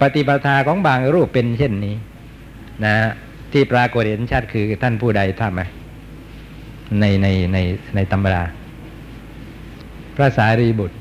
[0.00, 1.94] ปฏิปทาของบางรูปเป็นเช่นนี้
[2.84, 3.08] นะฮะ
[3.52, 5.62] ที่ปรากฏเห็นชัดคือท่านผู้ใดทำไหม
[7.00, 7.58] ในในใน
[7.94, 8.44] ในตำรา
[10.16, 10.96] พระสารีบุตร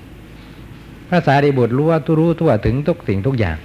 [1.09, 3.57] พระสารีบุตรรู้ว่าทุรู้ทั่วถึงทุกสิ่งทุกอย่าง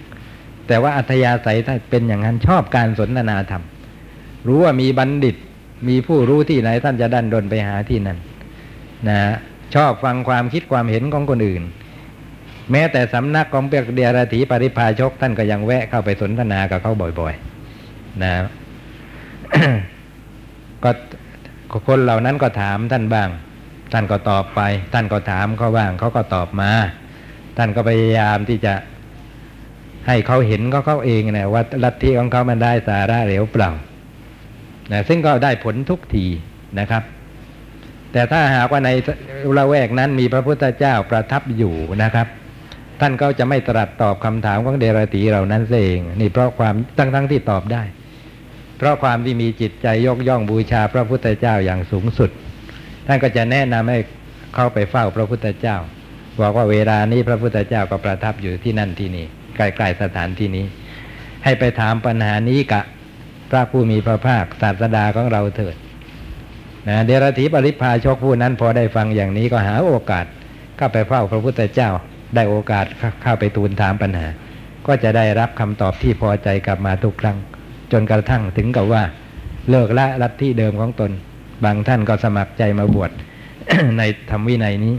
[0.66, 3.62] แต่ว่าอัธยาศัยท่าเป็นอย่างนั้นชอบการสนทนาธรรม
[4.46, 5.36] รู้ว่ามีบัณฑิต
[5.88, 8.18] มีผู้รู้ที่ไหนท่านจะดันดนไปหาที่นั่น
[9.08, 9.20] นะ
[9.74, 11.62] ชอบฟังความคิดความเห็นของคนอื่น
[12.70, 18.32] แม้แต่สำนักของเปียกเดียรถีปริพาชกท่านก็ยังแวะเข้าไปสนทนากับเขาบ่อยๆ นะ
[20.84, 20.90] ก็
[21.86, 23.28] คนเหล่านั้นก็ถามท่านบ้าง
[23.92, 24.60] ท่านก็ตอบไป
[24.92, 26.70] ท่านก็ถามเขาบ้างเขาก็ตอบมา
[27.56, 28.74] ท่านก็พยายามที่จะ
[30.06, 33.70] ให้เขาเห็นก็เขาเองนะว่าลัทธิของเขามันได้สาระเหลวเปล่า
[34.92, 36.26] นะซึ่งก็ได้ผลทุกที
[36.80, 37.02] นะครับ
[38.12, 38.90] แต่ถ้าหากว่าใน
[39.58, 42.26] ละแวกนั้นมีพระพุทธเจ้าประทับอยู่นะครับ
[43.00, 47.82] ท่านก็จะไม่ตรัสตอบคำถามของเดรตีเหล่านั้นเองนี่เพราะความทั้งทั้งที่ตอบได้
[48.78, 52.30] เพราะความที่มีจิตใจยกย่องบูชาพระพุทธเจ้าอย่างสูงสุด
[53.06, 53.98] ท่านก็จะแนะนำให้
[54.54, 55.76] เข้าไปเฝ้าพระพุทธเจ้า
[56.40, 60.64] บอกว่าเวลานี้พระพุทธเจ้าก็ประทับอยู่ที่นั่นที่นี่ใกล้ๆสถานที่นี้
[61.44, 62.84] ให้ไปถามปัญหานี้กับ
[63.50, 65.76] พระผู้มีพระภาคศาสดาของเราเถิด
[66.88, 70.26] นะเดรธีปริพาชกผู้นั้นพอได้ฟังอย่างนี้ก็หาโอกาส
[70.76, 71.90] เข้าไปเฝ้าพระพุทธเจ้า
[72.34, 72.86] ได้โอกาส
[73.22, 74.26] เข้าไปทูลถามปัญหา
[74.86, 77.38] ก็จะได้รับคำตอบที่พอใจกลับมาทุกครั้ง
[77.92, 79.02] จนกระทั่งถึงกับว่า
[79.70, 81.10] เลิกละลัทธิเดิมของตน
[81.64, 83.10] บางท่านก็สมัครใจมาบวช
[83.98, 84.94] ในธรรมวินัยนี้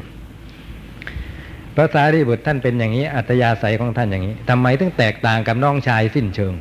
[1.75, 6.53] พระสารีบุตรท่านเป็นอย่างนี้ อัตยาศัยของท่านอย่างนี้ทำไมถึงแตกต่างกับน้องชายสิ้นเชิง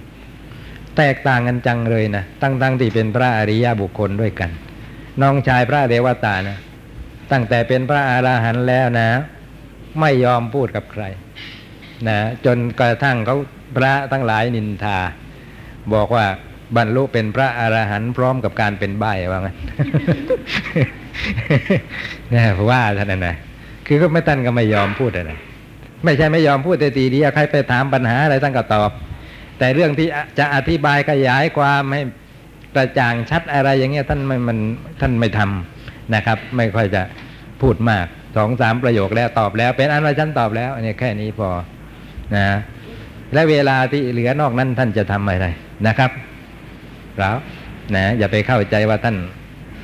[0.98, 4.50] แตกต่างกันจังเลยนะตั้งตั้งที่เป็นพระอริยบุคคลด้วยกัน
[5.22, 6.58] น้องชายพระเดวตานะ
[7.32, 9.08] ตั้งแต่เป็นพระอาหารหันต์แล้วนะ
[10.00, 11.04] ไม่ยอมพูดกับใคร
[12.08, 13.36] นะ จนกระทั่งเขา
[13.76, 14.98] พระทั้งหลายนินทา
[15.94, 16.26] บอกว่า
[16.76, 19.56] บรรลุเป็นพระอรหันต์พร้อมกับการเป็นใบว่างั้น
[22.34, 23.36] นะว่าท่านนะ
[23.92, 25.38] คือก็ไม่ท่านก็ไม่ยอมพูดนะ
[26.04, 28.90] ไม่ใช่ไม่ยอมพูดแต่ทีเดียวใครไปถามปัญหาอะไรท่านก็ตอบ
[29.58, 32.02] แต่เรื่องที่จะอธิบายขยายความให้
[32.74, 34.58] กระจ่างชัดอะไรอย่างเงี้ยท่านไม่มัน
[35.00, 37.02] ท่านไม่ทำนะครับ ไม่ค่อยจะ
[37.62, 41.48] พูดมากสองสามประโยคแล้วตอบแล้ว เป็นอันว่าฉันตอบแล้วอันนี้แค่นี้พอ
[42.36, 42.46] นะ
[43.32, 45.48] และเวลาที่เหลือนอกนั้นท่านจะทำอะไร
[45.86, 46.10] นะครับ
[47.18, 47.36] แล้ว
[47.94, 49.16] นะอย่าไปเข้าใจว่าท่าน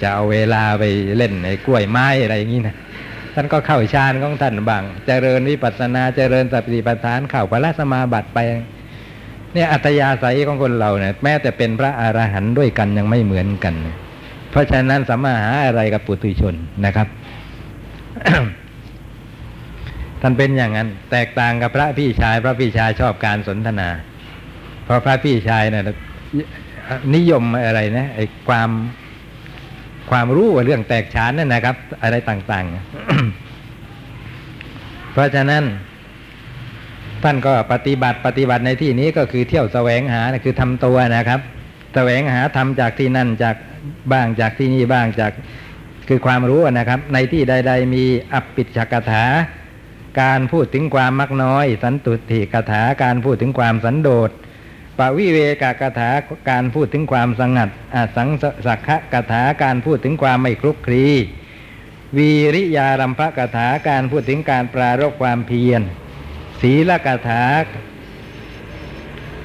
[0.03, 0.85] จะเอาเวลาไป
[1.17, 2.77] เล่นในกล้วยไม้อะไรอย่างนี้นะ
[3.39, 8.39] ท่านก็เข้าฌานของท่านบางเจริญวิปัสสนาเจริญสติปัฏฐานเข้าพระสมาบัติไป
[9.55, 13.75] เนี่ยอัตยาศัยของคนเราเนี่ยแม้แต่เป็นพระอรหันต์ด้วยกันยังไม่เหมือนกัน
[14.51, 17.09] เพราะฉะนั้นสามารถหาอะไรกับปุถุชนนะครับ
[20.21, 23.89] ท่านเป็นอย่างนั้น แตกต่างกับพระพี่ชาย พระพี่ชายชอบการสนทนา
[24.85, 25.85] เพราะพระพี่ชายเนี่ย
[27.15, 28.71] นิยมอะไรนะไอ้ความ
[30.11, 32.65] ความรู้เรื่องแตกฉานนั่นนะครับ อะไรต่าง
[33.69, 35.65] ๆ เพราะฉะนั้น
[37.23, 41.41] ท่านก็ปฏิบัติปฏิบัติในที่นี้ก็คือเที่ยวแสวงหาคือทำตัวนะครับ
[41.95, 43.57] แสวงหาทำจากที่นั่นจาก
[44.13, 45.33] บ้างจากที่นี่บ้างจาก
[46.09, 49.25] คือความรู้นะครับ ในที่ใด ๆ มีอภิชกถา
[50.21, 54.31] การพูดถึงความมักน้อย สันตุติกถาการพูดถึงความสันโดษ
[54.99, 56.11] ปวิเวกกถา
[56.51, 58.29] การพูดถึงความสงัดอสัง
[58.67, 61.07] สักขะกถาการพูดถึงความไม่คลุกคลี
[62.17, 65.81] วีริยารัมภกถาการพูดถึงการปรารบความเพียร
[66.61, 67.43] ศีลกถา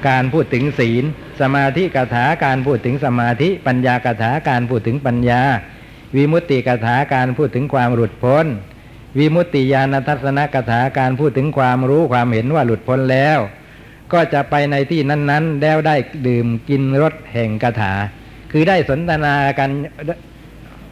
[0.08, 1.04] การพูดถึงศีล
[1.40, 5.42] สมาธิกถาการพูดถึงสมาธิ ปัญญากถาการพูดถึงปัญญา
[6.16, 8.46] วิมุตติกถาการพูดถึงความหลุดพ้น
[9.18, 13.38] วิมุตติญาณทัศนกถาการพูดถึงความรู้ความเห็นว่าหลุดพ้นแล้ว
[14.12, 15.96] ก็จะไปในที่นั้น ๆ แล้วได้
[16.28, 17.92] ดื่มกินรสแห่งกถา
[18.52, 19.70] คือได้สนทนากัน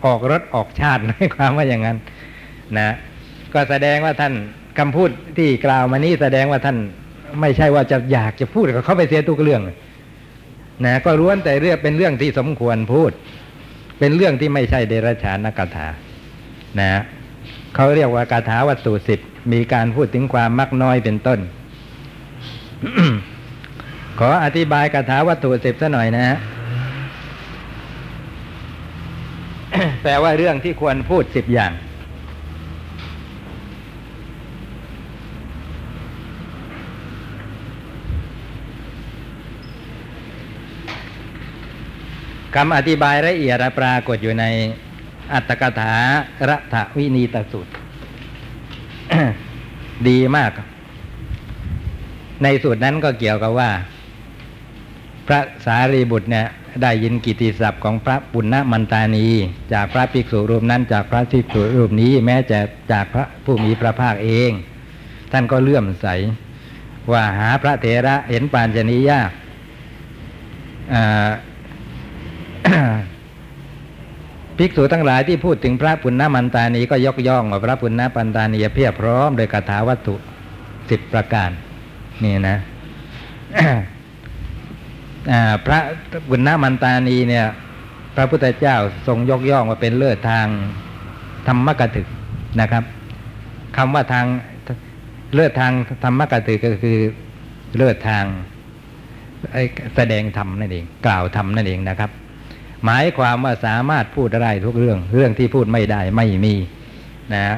[0.04, 1.98] ออกรถออกชาติในความว่าอย่างนั้น
[2.78, 2.90] นะ
[3.54, 4.34] ก็แสดงว่าท่าน
[4.78, 6.76] คำพูดที่กล่าวมานี้แสดงว่าท่าน
[7.40, 9.62] ไม่ใช่ว่าจะอยากจะพูดกับเขาไปเสียทุกเรื่อง
[10.86, 13.10] นะก็ล้วนแต่เรื่องเป็นเรื่องที่สมควรพูด
[13.98, 15.88] เป็นเรื่องที่ไม่ใช่เดรัจฉานกถา
[16.80, 17.00] นะ
[17.74, 19.20] เขาเรียกว่ากถาวัตถุสิบ
[19.52, 21.40] มีการพูดถึงความมักน้อยเป็นต้น
[24.18, 26.36] ขออธิบายกถาวัตถุสิบซะหน่อยนะฮะ
[30.02, 31.72] แปลว่าเรื่องที่ควรพูดสิบอย่าง
[42.54, 44.44] คำอธิบายละเอียดปรากฏอยู่ใน
[45.32, 45.94] อัตถกถา
[46.48, 47.72] รัฐวินีตสูตร
[50.08, 50.50] ดีมาก
[52.42, 53.70] ในสูตรนั้นก็เกี่ยวกับว่า
[55.26, 56.46] พระสารีบุตรเนี่ย
[56.82, 59.26] ได้ยินกิติศัพท์ของพระปุณณมันตานี
[59.72, 62.58] จากพระภิกษุรูปนั้นจากพระภิกษุรูปนี้แม้จะ
[62.92, 64.50] จากพระผู้มีพระภาคเอง
[65.32, 66.06] ท่านก็เลื่อมใส
[67.12, 69.30] ว่าหาพระเถระเห็นปานชนียาก
[74.58, 80.14] ภิกษุทั้งหลายที่พูดถึงพระปุณณมันตานีก็ยกย่องว่าพระปุณณปันตานีเพียบพร้อมโดยคาถาวัตถุ
[80.90, 81.50] สิบประการ
[82.24, 82.56] นี่นะ
[85.66, 85.78] พระ
[86.28, 87.46] ปุณณมันตานีเนี่ย
[88.14, 90.46] พระพุทธเจ้าทรงยกย่องว่าเป็นเลิศทาง
[91.48, 92.06] ธรรมกถึก
[92.60, 92.84] นะครับ
[93.76, 94.26] คำว่าทาง
[95.34, 95.72] เลิศทาง
[96.04, 96.98] ธรรมกถึกก็คือ
[97.76, 98.24] เลิศทาง
[99.96, 102.10] แสดงธรรมนั่นเอง กล่าวธรรมนั่นเองนะครับ
[102.84, 106.54] หมายความว่าสามารถพูดได้ทุกเรื่อง เรื่องที่พูดไม่ได้ไม่มี
[107.34, 107.56] นะฮะ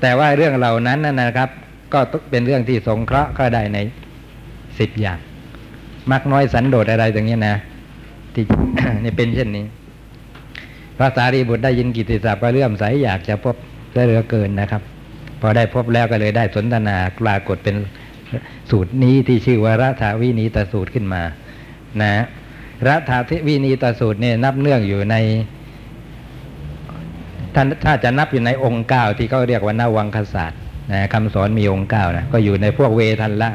[0.00, 1.50] แต่ว่าเรื่องเหล่านั้นนะครับ
[1.92, 2.00] ก็
[2.30, 3.78] เป็นเรื่องที่สงเคราะห์ก็ได้ใน
[4.78, 5.18] สิบอย่าง
[6.10, 7.56] มักน้อยสันโดษอะไรอย่างนี้นะ
[8.34, 8.44] ที่
[9.04, 9.64] นี่เป็นเช่นนี้
[10.96, 13.56] พระสารีบุตรได้ยินกิตติศัพท์ก็เลื่อมใสอยากจะพบ
[13.94, 14.82] ได้เหลือเกินนะครับ
[15.40, 17.74] พอได้พบแล้วก็เลยได้สนทนาปรากฏเป็น
[18.70, 21.22] สูตรนี้ที่ชื่อว่ารัฐาวินีตสูตรขึ้นมา
[22.02, 22.12] นะ
[22.88, 25.16] รัฐาวินีตสูตรเนี่ยนับเนื่องอยู่ใน
[27.54, 30.59] ท่านถ้าจะนับอยู่ในองค์เก้าที่เขาเรียกว่านาวังคศาสตร์
[30.92, 33.50] นะคำสอนมีองค์เก้านะก็อยู่ในพวกเวทันละ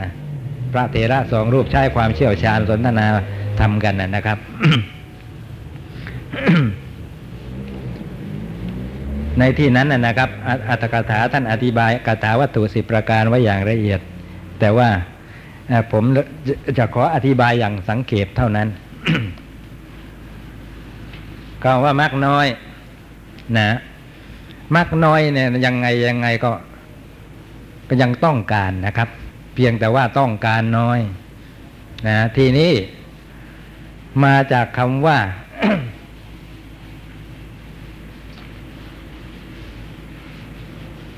[0.73, 3.05] พระเถระสองรูปใช้ความเชี่ยวชาญสนทนา
[3.59, 4.37] ทำกันนะนะครับ
[9.39, 10.29] ในที่นั้นนะครับ
[10.69, 13.99] อัตถกถาท่านอธิบายกถาวัตถุสิบประการไว้อย่างละเอียด
[14.59, 14.89] แต่ว่า
[15.91, 16.03] ผม
[16.77, 18.67] จะขออธิบายอย่างสังเขปเท่านั้น
[21.63, 22.47] ก็ว่ามักน้อย
[23.57, 23.69] นะ
[24.75, 26.51] มักน้อยเนี่ยยังไงยังไงก็
[27.87, 29.09] ก็ยังต้องการนะครับ
[29.55, 30.99] เพียงแต่ว่าต้องการน้อย
[32.07, 32.71] นะทีนี้
[34.23, 35.17] มาจากคำว่า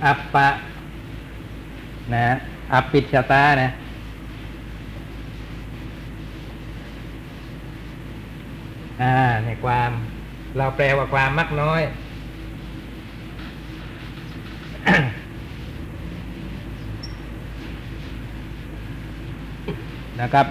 [0.06, 0.50] อัปปะ
[2.14, 2.28] นะ
[2.74, 3.70] อัปปิชตานะ
[9.02, 9.92] อ่าในความ
[10.58, 11.82] เราแปลว่าความมักน้อย
[20.22, 20.46] นะครับ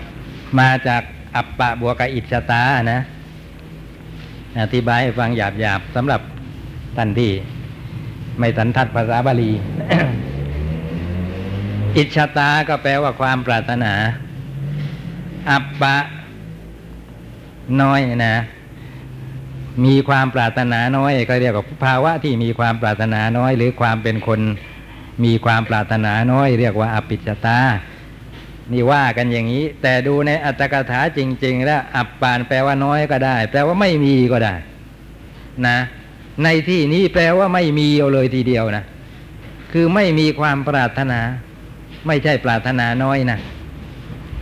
[0.61, 1.02] มาจาก
[1.37, 3.00] อัปปะบวกกับอิจตานะ
[4.62, 6.20] อธิบายให้ฟังหยาบๆสำหรับ
[6.96, 7.31] ท่านที่
[8.38, 9.52] ไม่สันทัดภาษาบาลี
[11.96, 13.92] อิจตาก็แปลว่าความปรารถนา
[15.50, 15.96] อัปปะ
[17.83, 18.37] น้อยนะ
[19.85, 24.40] มีความปรารถนาน้อย ก็เรียกว่าภาวะที่มีความปรารถนาน้อย หรือความเป็นคน
[25.24, 27.59] มีความปรารถนาน้อย เรียกว่าอภิชตา
[28.72, 34.55] นี่ว่ากันอย่างนี้ แต่ดูในอัตถกถาจริง ๆ แล้วอัปปานแปลว่าน้อยก็ได้ แปลว่าไม่มีก็ได้
[35.66, 35.79] นะ
[36.44, 38.85] ในที่นี้แปลว่าไม่มีเอาเลยทีเดียวนะ
[39.72, 41.20] คือไม่มีความปรารถนา
[42.07, 43.38] ไม่ใช่ปรารถนาน้อยนะ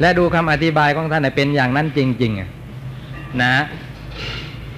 [0.00, 3.54] และดูคำอธิบายของท่านเป็นอย่างนั้นจริงๆนะ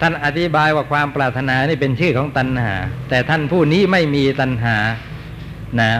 [0.01, 2.75] ท่านอธิบายว่าความปรารถนานี่เป็นชื่อของตัณหา
[3.09, 4.77] แต่ท่านผู้นี้ไม่มีตัณหา
[5.81, 5.91] นะ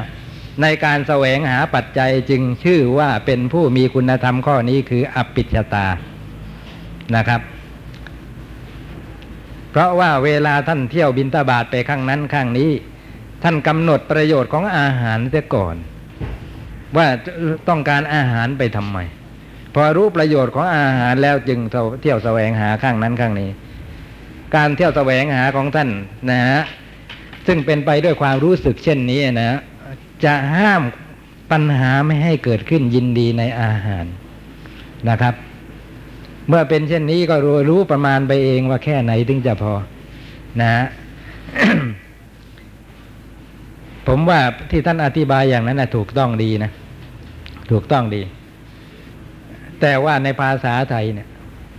[0.63, 5.87] ในการแสวงหาปัจจัยจึงชื่อว่าเป็นผู้มีคุณธรรมข้อนี้คืออปิชตา
[7.17, 7.41] นะครับ
[9.71, 12.71] เพราะว่าเวลาท่านเที่ยวบินตาบาทไปข้างนั้นข้างนี้
[13.43, 15.77] ท่านกำหนดประโยชน์ของอาหารเสียก่อน
[16.97, 17.07] ว่า
[17.69, 18.99] ต้องการอาหารไปทำไม
[19.75, 21.61] พอรู้ประโยชน์ของอาหารแล้วจึง
[22.03, 23.51] เที่ยวแสวงหาข้างนั้นข้างนี้
[24.57, 25.89] การเที่ยวแสวงหาของท่าน
[26.31, 26.63] นะฮะ
[27.47, 29.61] ซึ่งเป็นไปด้วยความรู้สึกเช่นนี้นะ
[30.25, 30.83] จะห้าม
[31.51, 34.07] ปัญหาไม่ให้เกิดขึ้นยินดีในอาหาร
[35.09, 35.35] นะครับ
[36.49, 39.73] เมื่อเป็นเช่นนี้ก็รู้รู้ประมาณไปเองว่าแค่ไหนถึงจะพอ
[40.63, 40.71] นะ
[44.07, 46.71] ผมว่าที่ท่านอธิบายอย่างนั้นนะถูกต้องดีนะ
[47.71, 48.23] ถูกต้องดี
[49.81, 51.29] แต่ว่าในภาษาไทยเนี่ย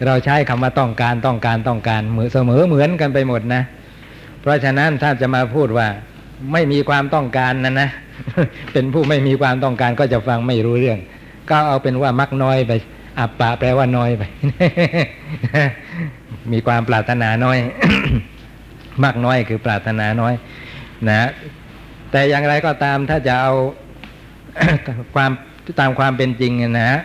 [0.06, 3.62] เราใช้คำว่าต้องการต้องการต้องการเหมือนเสมอเหมือนกันไปหมดนะ
[4.42, 5.88] เพราะฉะนั้นถ้าจะมาพูดว่า
[6.54, 7.90] ไม่มีความต้องการนะนะ
[8.74, 11.00] เป็นผู้ไม่มีความต้องการก็จะฟังไม่รู้เรื่อง
[11.50, 12.72] ก็เอาเป็นว่ามักน้อยไป
[13.20, 14.24] อัปปะแปลว่าน้อยไป
[16.52, 17.58] มีความปรารถนาน้อย
[19.04, 20.34] มากน้อยคือปรารถนาน้อย
[21.10, 21.30] นะ
[22.12, 23.54] แต่อย่างไรก็ตามถ้าจะเอา
[25.16, 25.32] ความ
[25.80, 27.00] ตามความเป็นจริงนะะ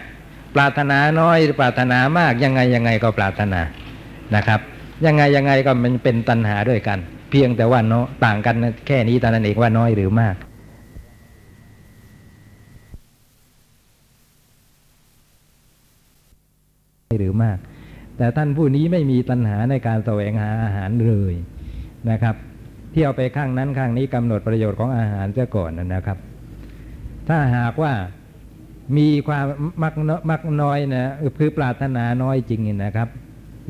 [0.54, 3.60] ปรารถนาน้อยปรารถนามากยังไงยังไงก็ปรารถนา
[4.36, 4.60] นะครับ
[5.06, 6.98] ยังไงยังไงก็มันเป็นตัณหาด้วยกัน
[7.32, 10.36] เพียงแต่ว่าเนาะต่างกันแค่นี้ตอนนั้นเองว่าน้อยหรือมาก
[17.18, 17.58] หรือมาก
[18.16, 21.34] แต่ท่านผู้นี้ไม่มีตัณหาในการแสวงหาอาหารเลย
[22.10, 22.36] นะครับ
[22.92, 26.18] เที่ยวไปข้างนั้นข้างนี้กำหนดประโยชน์ของอาหารเสียก่อนนะครับ
[27.28, 27.92] ถ้าหากว่า
[28.96, 29.44] มีความ
[29.82, 33.08] มักน้อยมักน้อยนะคือปรารถนาน้อยจริงนะครับ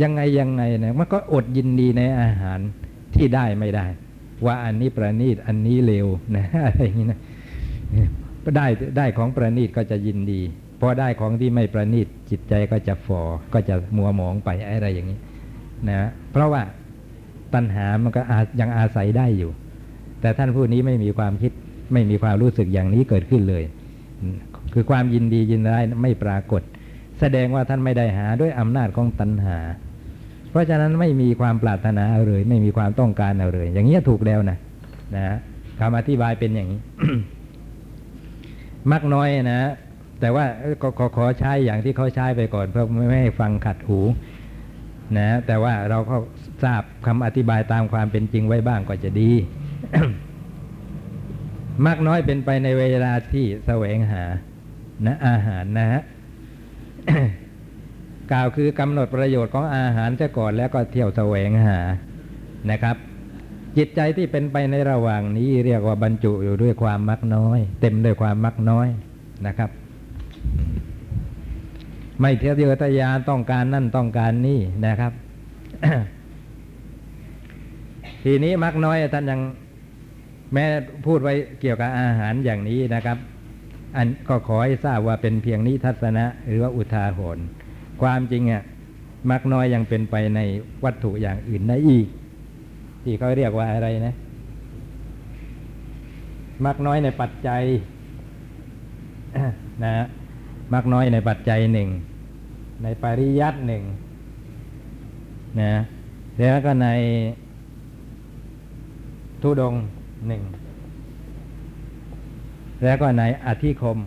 [0.03, 2.61] ยังไงยังไงนะมันก็อดยินดีในอาหาร
[3.15, 3.87] ที่ได้ไม่ได้
[4.47, 7.21] ว่าอันนี้ประณีตอันนี้เลวนะอะไรอย่างนี้นะ
[8.57, 8.67] ได้
[8.99, 10.41] ได้ของประณีตก็จะยินดี
[10.81, 13.23] พอได้ของที่ไม่ประณีตจิตใจก็จะฟอ
[13.55, 15.19] ก็จะมัวหมองไปอะไรอย่างนี้
[15.89, 16.63] นะเพราะว่า
[17.55, 18.21] ตัณหามันก็
[18.61, 19.51] ยังอาศัยได้อยู่
[20.21, 21.53] แต่ท่านผู้นี้ไม่มีความคิด
[21.93, 23.65] ไม่มีความรู้สึกอย่างนี้เกิดขึ้นเลย
[24.75, 26.63] คือความยินดียินร้ายไม่ปรากฏ
[27.21, 29.59] แสดงว่าท่านไม่ได้หาด้วยอำนาจของตัณหา
[30.53, 34.59] เพราะฉะนั้นไม่มีความปรารถนาเอาเลย ไม่มีความต้องการเอาเลย อย่างนี้ถูกแล้วนะ
[35.17, 35.37] นะ
[35.81, 36.81] คำอธิบายเป็นอย่างนี้
[38.93, 39.61] มักน้อยนะ
[40.21, 40.45] แต่ว่า
[40.83, 44.01] ก็ขอขอใช้อย่างที่เขาใช้ไปก่อน เพื่อไม่ให้ฟังขัดหู
[45.19, 46.17] นะ แต่ว่าเราก็
[46.65, 49.31] ทราบคำอธิบายตามความเป็นจริงไว้บ้างก็จะดี
[51.87, 54.25] มากน้อยเป็นไปในเวลาที่แสวงหา
[55.07, 56.03] นะ อาหารนะฮะ
[58.31, 61.79] กล่าวคือกำหนดประโยชน์ของอาหารจะก่อนแล้วก็เที่ยวแสวงหา
[62.71, 62.97] นะครับ
[63.77, 68.89] จิตใจที่เป็นไปในระหว่างนี้เรียกว่าบรรจุอยู่ด้วยความมักน้อย เต็มด้วยความมักน้อย
[69.47, 69.71] นะครับ
[72.21, 75.13] ไม่เที่ยวเยอทะยานต้องการนั่นต้องการนี่นะครับ
[78.25, 79.41] ทีนี้มักน้อยท่านยัง
[80.53, 80.65] แม้
[81.07, 83.19] พูดไว้เกี่ยวกับอาหารอย่างนี้นะครับ
[83.97, 87.45] อันก็ขอให้ทราบว่าเป็นเพียงนิทัศนะ หรือว่าอุทาหรณ์
[88.01, 88.63] ความจริงอะ
[89.31, 90.41] มักน้อยยังเป็นไปใน
[90.85, 92.07] วัตถุอย่างอื่นได้อีก
[93.03, 94.15] ที่เขาเรียกว่าอะไรนะ
[96.65, 97.63] มักน้อยในปัจจัย
[99.85, 99.95] นะ
[100.75, 101.89] มักน้อยในปัจจัยหนึ่ง
[102.83, 103.83] ในปริยัติหนึ่ง
[105.61, 105.75] นะ
[106.39, 106.89] แล้วก็ใน
[109.43, 109.75] ทุดง
[110.29, 110.43] หนึ่ง
[112.85, 113.99] แล้วก็ในอธิคม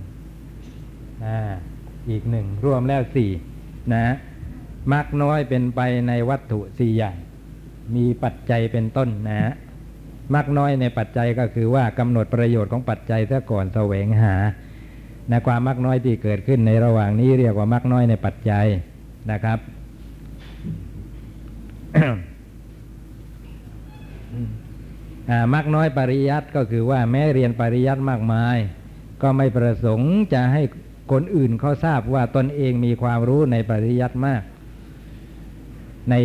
[1.25, 1.37] อ่า
[2.09, 3.29] อีกหนึ่ง รวมแล้วสี่
[3.93, 4.05] นะ
[4.93, 7.17] มักน้อยเป็นไปในวัตถุสี่อย่าง
[7.95, 9.53] มีปัจจัยเป็นต้นนะ
[10.35, 14.35] มักน้อยในปัจจัยก็คือว่ากำหนดประโยชน์ของปัจจัยซะก่อนแสวงหา
[15.31, 18.65] นะความมักน้อยที่เกิดขึ้นในระหว่างนี้เรียกว่ามักน้อยในปัจจัย
[19.31, 19.59] นะครับ
[25.53, 28.57] มักน้อยปริยัติก็คือว่าแม้เรียนปริยัติมากมาย
[29.21, 30.61] ก็ไม่ประสงค์จะให้
[31.11, 34.43] คนอื่นเขาทราบว่าตนเองมีความรู้ในปริยัติมาก
[36.09, 36.15] ใน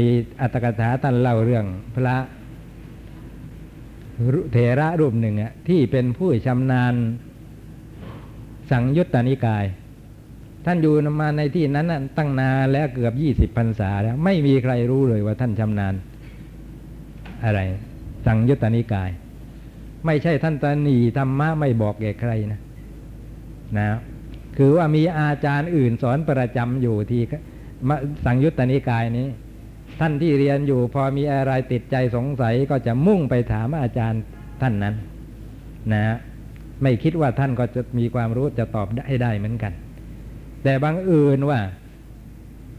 [0.41, 2.17] อัตถกถาท่านเล่าเรื่องพระ
[4.53, 6.95] เถระรูปหนึ่งอะที่เป็นผู้ชำนาญ
[8.71, 9.65] สังยุตตนิกาย
[10.67, 15.95] ท่านอยู่มาในที่นั้นตั้งนานแล้วเกือบยี่สิบพรรษาแล้ว ไม่มีใครรู้เลยว่าท่านชำนาญ
[17.45, 17.61] อะไร
[18.27, 19.11] สังยุตตนิกาย
[20.07, 22.61] ไม่ใช่ท่านตนีธรรมะไม่บอกแก่ใครนะ
[23.79, 23.89] นะ
[24.63, 27.23] คือว่ามีอาจารย์อื่นสอนประจำอยู่ที่
[28.25, 29.29] สังยุตตนิกายนี้
[30.01, 34.23] ท่านที่เรียนอยู่พอมีอะไรติดใจสงสัยก็จะมุ่งไปถามอาจารย์
[34.63, 34.95] ท่านนั้น
[35.93, 36.05] นะ
[36.83, 39.73] ไม่คิดว่าท่านก็จะมีความรู้จะตอบได้ได้เหมือนกัน
[40.65, 41.61] แต่บางอื่นว่า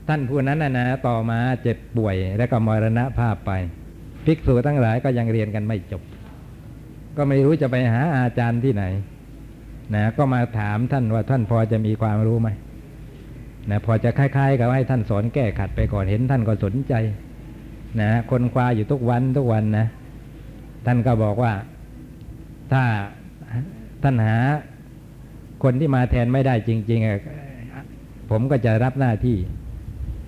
[0.08, 3.52] ท่านผู้นั้นนะนะต่อมาเจ็บป่วยแล้วก็มรณภาพไป
[4.26, 6.02] ภิกษุทั้งหลายก็ยังเรียนกันไม่จบ
[7.18, 8.86] ก็ไม่รู้จะไปหาอาจารย์ที่ไหน
[9.96, 12.50] นะก็มาถามท่านว่าท่านพอจะมีความรู้ไหม
[13.70, 16.94] นะพอจะคล้ายๆ กับให้ท่านสอนแก้ขัดไปก่อนเห็นท่านก็สนใจ
[18.02, 19.86] นะคนควาอยู่ทุกวันทุกวันนะ
[20.86, 21.54] ท่านก็บอกว่า
[22.72, 22.84] ถ้า
[24.04, 24.38] ท่านหา
[25.64, 29.38] คนที่มาแทนไม่ได้จริงๆผมก็จะรับหน้าที่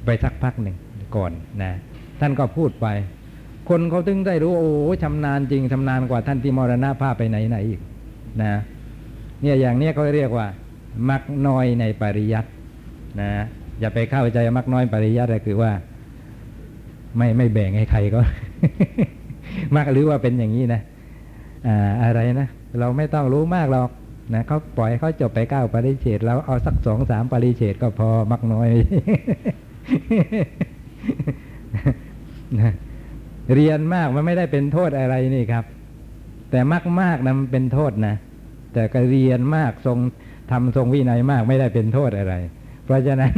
[0.05, 0.75] ไปสักพักหนึ่ง
[1.15, 1.71] ก่อนนะ
[2.21, 2.87] ท่านก็พูดไป
[3.69, 4.71] คนเขาถึงได้รู้ โอ้
[5.03, 7.79] ชำนาญจริงชำนาญกว่าท่านที่มรณภาพไปไหนไหนอีก
[8.43, 8.53] นะ
[9.43, 10.47] เนี่ยอย่างเนี้ยเขาเรียกว่า
[11.09, 12.49] มักน้อยในปริยัติ
[13.21, 13.29] นะ
[13.79, 15.71] อย่าไปเข้าใจมักน้อยปริยัติคือว่า
[17.17, 18.21] ไม่ไม่แบ่งให้ใครก็
[19.75, 20.81] มักหรือว่าเป็นอย่างนี้นะ
[21.67, 22.47] อ่าอะไรนะ
[22.79, 23.89] เราไม่ต้องรู้มากหรอก
[24.33, 28.69] นะเขาปล่อยเขาจบไปเก้าปริเฉดเราเอาสักสองสามปริเฉดก็พอมักน้อย
[32.59, 32.71] นะ
[33.53, 35.63] เรียนมากมันไม่ได้เป็นโทษอะไรนี่ครับ
[36.51, 38.15] แต่มากมากๆนะมันเป็นโทษนะ
[38.73, 39.97] แต่ก็เรียนมากทรง
[40.51, 42.33] ทำทรงวินัยมากไม่ได้เป็นโทษอะไร
[42.83, 43.33] เพราะฉะนั้น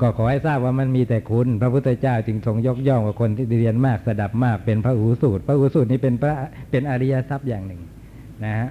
[0.00, 6.34] ก็ขอให้ทราบว่ามันมีแต่คุณ พระพุทธเจ้าจึงทรงยกย่องว่าคนที่เรียนมากสดับมากเป็นพระหูสูตร พระหูสูตรนี้เป็นพระ
[6.70, 7.82] เป็นอริยทรัพย์อย่างหนึ่ง
[8.44, 8.68] นะฮะ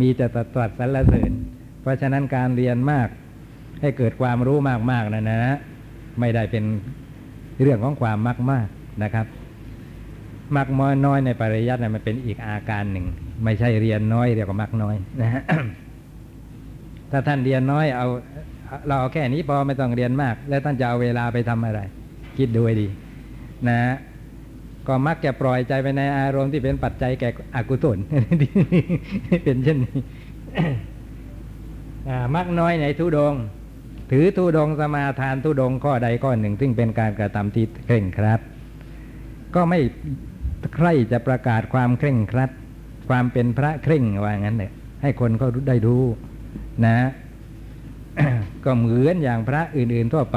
[0.00, 1.32] มีแต่ตรัสสรรเสริญ
[1.80, 3.08] เพราะฉะนั้นการเรียนมาก
[3.80, 4.58] ให้เกิดความรู้
[4.90, 5.58] มากๆนะนะ
[6.20, 6.64] ไม่ได้เป็น
[7.62, 9.26] เรื่องของความมากมากๆนะครับ
[10.56, 13.06] มากมอยน้อยในปริยัตินะมันเป็นอีกอาการหนึ่ง
[13.44, 15.42] ไม่ใช่เรียนน้อยเรียกว่ามากน้อยนะฮะ
[17.10, 18.06] ถ้าท่านเรียนน้อยเอา
[18.86, 21.80] เราเอาแค่นี้พอไม่ต้องเรียนมาก แล้วท่านจะเอาเวลาไปทำอะไร
[22.38, 22.88] คิดดูให้ดี
[23.68, 23.94] นะฮะ
[24.88, 27.98] ก็มักจะปล่อยใจไปในอารมณ์ที่เป็นปัจจัยแก่อกุศล
[29.44, 29.98] เป็นเช่นนี้
[32.08, 33.34] อ่ามักน้อยในทุดง
[34.10, 38.40] ถือทุดงสมาทานทุดงข้อใดข้อหนึ่ง ซึ่งเป็นการกระทำที่เคร่งครัด
[39.54, 39.80] ก็ไม่
[40.74, 42.50] ใครจะประกาศความเคร่งครัด
[43.08, 46.02] ความเป็นพระเคร่งว่างั้นเนี่ยให้คนเขาได้รู้
[46.86, 46.96] นะ
[48.64, 50.36] ก็เหมือนอย่างพระอื่น ๆ ทั่วไป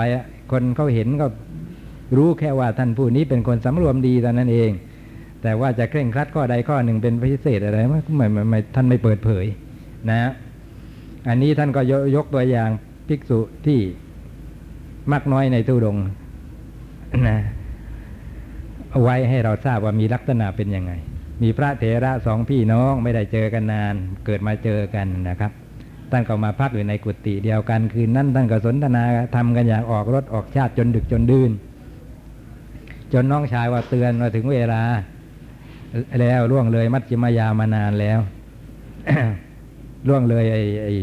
[0.52, 1.28] คนเขาเห็นก็
[2.18, 4.72] รู้แค่ว่าท่านผู้นี้เป็นคนสำรวมดีต่นั้นเอง
[5.44, 9.46] แต่ว่าจะเคร่งครัดข้อใดข้อหนึ่งเป็นพิเศษอะไรไม่ไม่ไม่ไม่ท่านไม่เปิดเผย
[10.10, 10.32] นะ
[11.28, 12.70] อันนี้ท่านก็ยกยกตัวอย่าง
[13.08, 13.80] ภิกษุที่
[15.12, 15.98] มักน้อยในตุดง
[17.28, 17.38] นะ
[19.02, 20.92] ไว้ให้เราทราบว่ามีลักษณะเป็นยังไง
[21.44, 25.52] มีพระเถระสองพี่น้องไม่ได้เจอกันนาน เกิดมาเจอกันนะครับ
[26.12, 29.04] ท่านก็มาพักอยู่ในกุฏิเดียวกันคืนนั้นท่านก็สนทนา
[29.36, 31.52] ทำกันอย่างออกรถออกชาติจนดึกจนดื่น
[33.14, 34.82] จนน้องชายว่าเตือนว่าถึงเวลา
[36.20, 38.20] แล้วล่วงเลยมัชฌิมยามานานแล้ว
[40.08, 40.94] ล่วงเลยไอ้ไอ้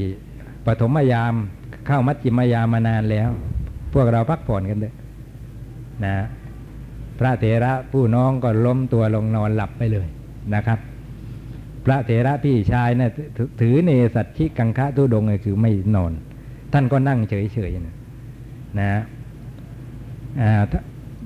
[0.67, 1.35] ปฐมยาม
[1.87, 3.29] เข้ามัชฌิมยามานานแล้ว
[3.95, 4.95] พวกเราพักผ่อนกันเถอะ
[6.05, 6.15] นะ
[7.25, 10.09] ระเถระผู้น้องก็ล้มตัวลงนอนหลับไปเลย
[10.55, 10.79] นะครับ
[11.85, 16.13] พระเถระพี่ชายนะ่ะถือถือเนสัตชิกังคะทุดงค์ก็คือไม่นอน
[16.73, 17.97] ท่านก็นั่งเฉยๆนะ
[18.81, 19.03] นะ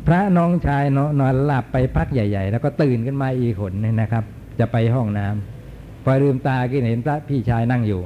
[0.07, 4.25] พระน้องชายนอนนอนหลับไปพักใหญ่ ๆ แล้วก็ตื่นขึ้นมาอีกคนนึงนะครับ
[4.59, 8.01] จะไปห้องน้ำพอลืมตาก็เห็นพระพี่ชายนั่งอยู่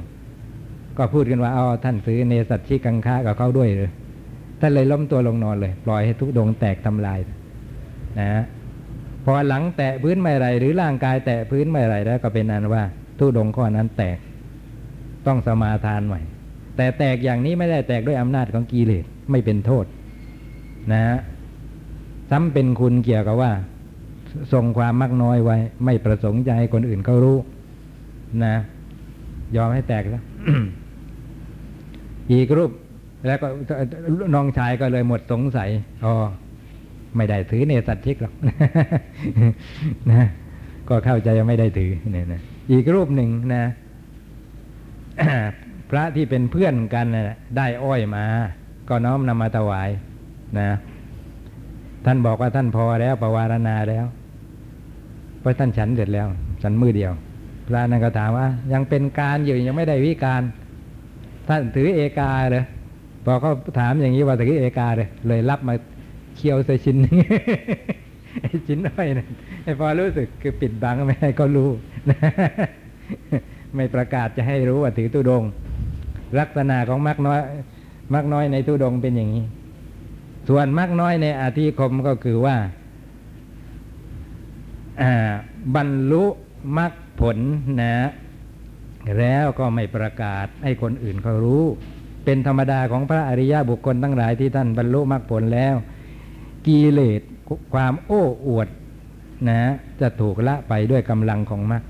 [0.97, 3.89] ก็พูดกันว่าอ๋อท่านซื้อเนสัตชิกังคะกับเขาด้วยเลย
[4.59, 7.19] ท่านเลยล้มตัวลงนอนเลย ปล่อยให้ทุกดงแตกทำลาย
[8.19, 8.43] นะฮะ
[9.25, 12.83] พอหลังแตะพื้นไม่ไร หรือร่างกายแตะพื้นไม่ไรแล้วก็เป็นอันว่า
[13.19, 14.17] ทุดงข้อนั้นแตก
[15.27, 16.21] ต้องสมาทานใหม่
[16.77, 19.85] แต่แตกอย่างนี้ไม่ได้แตกด้วยอำนาจของกิเลสไม่เป็นโทษ
[20.91, 21.17] นะฮะ
[22.29, 23.51] ซ้ำเป็นคุณเกี่ยวกับว่า
[24.53, 27.37] ทรงความมักน้อยไว้ ไม่ประสงค์จะให้คนอื่นเขารู้
[28.45, 28.55] นะ
[29.55, 30.23] ยอมให้แตกแล้ว
[32.31, 32.71] อีกรูป
[33.25, 33.47] แล้วก็
[34.35, 35.69] น้องชายก็เลยหมดสงสัย
[36.05, 36.13] อ๋อ
[37.17, 38.33] ไม่ได้ถือเนสัตชิกหรอก
[40.11, 40.23] นะ
[40.89, 42.41] ก็เข้าใจว่าไม่ได้ถือเนี่ยนะ
[42.71, 43.63] อีกรูปหนึ่งนะ
[45.89, 48.25] พระที่เป็นเพื่อนกันนะได้อ้อยมา
[48.89, 49.89] ก็น้อมนำมาถวาย
[50.59, 50.69] นะ
[52.05, 54.05] ท่านบอกว่าท่านพอแล้วประวารณาแล้ว
[55.39, 56.27] เพราะท่านฉันเสร็จแล้ว
[56.63, 57.11] ฉันมือเดียว
[57.67, 60.41] พระนั่นก็ถามว่า ยังเป็นการอยู่ยังไม่ได้วิการ
[61.49, 62.63] ท่านถือเอกาเลย
[63.25, 65.73] พอเขาถามอย่างนี้ว่าถือเอกาเลยเลยรับมา
[66.41, 67.15] คี้ยวใส่ชิ้นนึง
[68.41, 69.27] ไอ้ชิ้นน้อยนะ
[69.63, 71.69] ไอ้พอรู้สึกคือปิดบังไม่ให้เขารู้
[73.75, 75.43] ไม่ประกาศจะให้รู้ว่าถือตุดง
[76.39, 77.39] ลักษณะของมักน้อย
[78.13, 79.45] มักน้อยในตุดงเป็นอย่างนี้
[80.49, 82.55] ส่วนมักน้อยในอาธิคมก็คือว่า
[85.01, 85.13] อ่า
[85.75, 86.23] บรรลุ
[86.77, 87.37] มรรคผล
[87.81, 87.95] นะ
[89.19, 91.63] แล้วก็ไม่ประกาศให้คนอื่นเขารู้
[92.25, 95.75] เป็นธรรมดาของพระอริยบุคคลทั้งหลายที่ท่านบรรลุมรรคผลแล้ว
[96.67, 97.21] กิเลส
[97.73, 98.67] ความโอ้อวด
[99.49, 99.61] นะ
[100.01, 101.83] จะถูกละไปด้วยกำลังของมรรค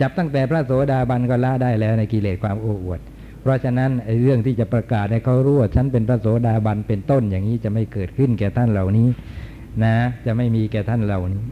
[0.00, 3.00] จับตั้งแต่พระโสดาบันก็ละได้แล้วในกิเลสความโอ้อวด
[3.40, 9.08] เพราะฉะนั้นไอ้เรื่องที่จะประกาศให้เขารู้ว่าฉันเป็นพระโสดาบันเป็นต้นอย่างนี้จะไม่เกิดขึ้นแก่ท่านเหล่านี้
[9.84, 9.94] นะ
[10.26, 11.42] จะไม่มีแก่ท่านเหล่านี้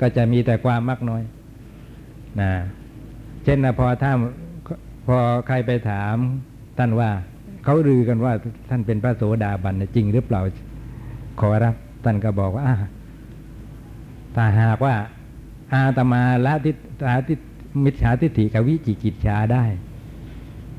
[0.00, 1.22] ก็จะมีแต่ความมักน้อย
[2.40, 2.52] นะ
[3.44, 4.12] เช่นนะพอถ้า
[5.06, 6.16] พอใครไปถาม
[6.78, 7.10] ท่านว่า
[7.64, 8.32] เขาลือกันว่า
[8.70, 10.40] ท่านเป็นพระโสดาบันจริงหรือเปล่า
[11.40, 12.76] ขอรับ ท่านก็บอกว่าอ่า
[14.36, 14.94] ถ้าหากว่า
[15.72, 17.34] อาตมาละทิฏละทิ
[17.84, 19.64] มิจฉาทิฏฐิกวิจิกิจฉาได้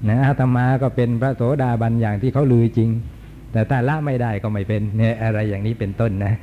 [0.08, 2.90] นะอาตมาก็เป็นพระโสดาบันอย่างที่เขาลือจริง
[3.52, 6.34] แต่ถ้าละไม่ได้ก็ไม่เป็นเนี่ยอะไรอย่างนี้เป็นต้นนะ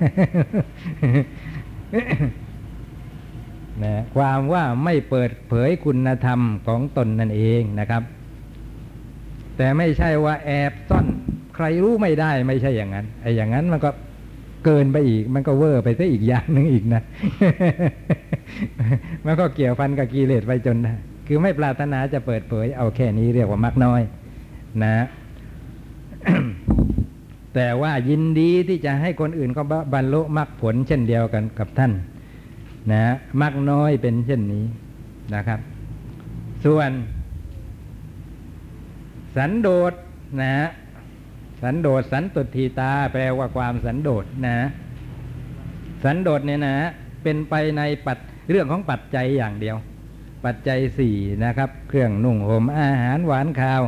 [3.82, 8.02] นะความว่าไม่เปิดเผยคุณธรรมของตนนั่นเองนะครับ
[9.58, 11.06] แต่ไม่ใช่ว่าแอบซ่อน
[11.54, 13.90] ใครรู้ไม่ได้ไม่ใช่อย่างนั้นไอ้อย่างนั้นมันก็
[14.64, 17.02] เกินไปอีก มันก็เวอร์ไปซะอีกอย่างหนึ่งอีกนะ
[19.26, 20.92] มันก็เกี่ยวพันกับกิเลสไปจนได้
[21.26, 24.00] คือไม่ปรารถนาจะเปิดเผย เอาแค่นี้เรียกว่ามักน้อย
[24.84, 25.06] นะ
[27.54, 29.62] แต่ว่ายินดีที่จะให้คนอื่นก็
[29.94, 31.92] บรรลุมรรคผลเช่นเดียวกันกับท่าน
[32.92, 33.02] นะ
[33.42, 34.64] มักน้อยเป็นเช่นนี้
[35.34, 35.60] นะครับ
[36.64, 36.90] ส่วน
[39.36, 39.92] สันโดษ
[40.40, 40.68] นะ
[41.62, 44.56] สันโดษสันตุทีตา แปลว่าความสันโดษนะ
[46.04, 46.76] สันโดษเนี่ยนะ
[47.22, 48.18] เป็นไปในปัด
[48.50, 49.76] เรื่องของปัจจัยอย่างเดียว
[50.44, 53.82] ปัจจัยสี่นะครับ เครื่องนุ่งห่มอาหารหวานข้าว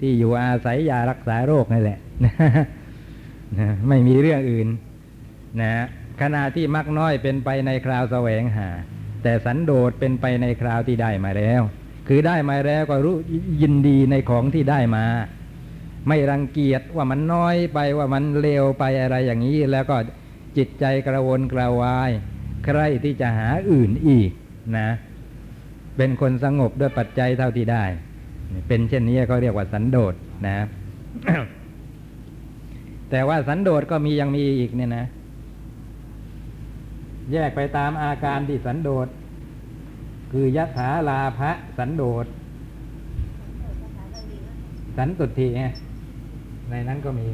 [0.00, 2.32] ที่อยู่อาศัยยารักษาโรคนั่แหละนะ
[3.88, 4.68] ไม่มีเรื่องอื่น
[5.60, 5.72] นะ
[6.20, 8.68] ขณะที่มักน้อยเป็นไปในคราวแสวงหา
[9.22, 11.62] แต่สันโดษเป็นไปในคราวที่ได้มาแล้ว
[12.08, 13.16] คือได้มาแล้วก็รู้
[13.62, 15.04] ยินดีในของที่ได้มา
[16.08, 19.96] ไม่รังเกียจว่ามันน้อยไปว่ามันเลวไปอะไรอย่างนี้ แล้วก็
[20.56, 22.10] จิตใจกระวนกระวาย
[22.64, 24.30] ใครที่จะหาอื่นอีก
[24.78, 24.88] นะ
[25.96, 27.84] เป็นคนสงบด้วยปัจจัยเท่าที่ได้
[28.68, 30.14] เป็นเช่นนี้เขาเรียกว่าสันโดษ
[30.46, 30.66] นะ
[33.10, 35.06] แต่ว่าสันโดษก็มียังมีอีกเนี่ยนะ
[37.32, 39.06] แยกไปตามอาการที่สันโดษ
[40.32, 42.26] คือยะถาลาภะสันโดษ
[44.96, 45.64] สันตุทีไง
[46.70, 47.26] ในนั้นก็มี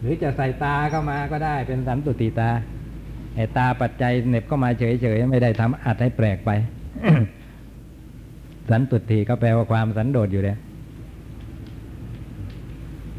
[0.00, 2.50] หรือจะใส่ตาเข้ามาก็ได้เป็นสันตุติตา
[3.34, 6.50] ไอ้ตาปัจจัยเหน็บเข้ามาเฉยๆไม่ได้ทำอัดให้แปลกไป
[8.70, 10.58] สันตุทีก็แปลว่าความสันโดษอยู่แล้ว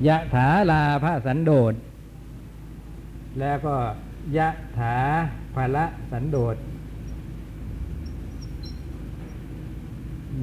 [0.08, 1.74] ยะถาลาภะสันโดษ
[3.40, 3.76] แล้วก็
[4.38, 4.98] ยะถา
[5.56, 6.56] ภละสันโดษ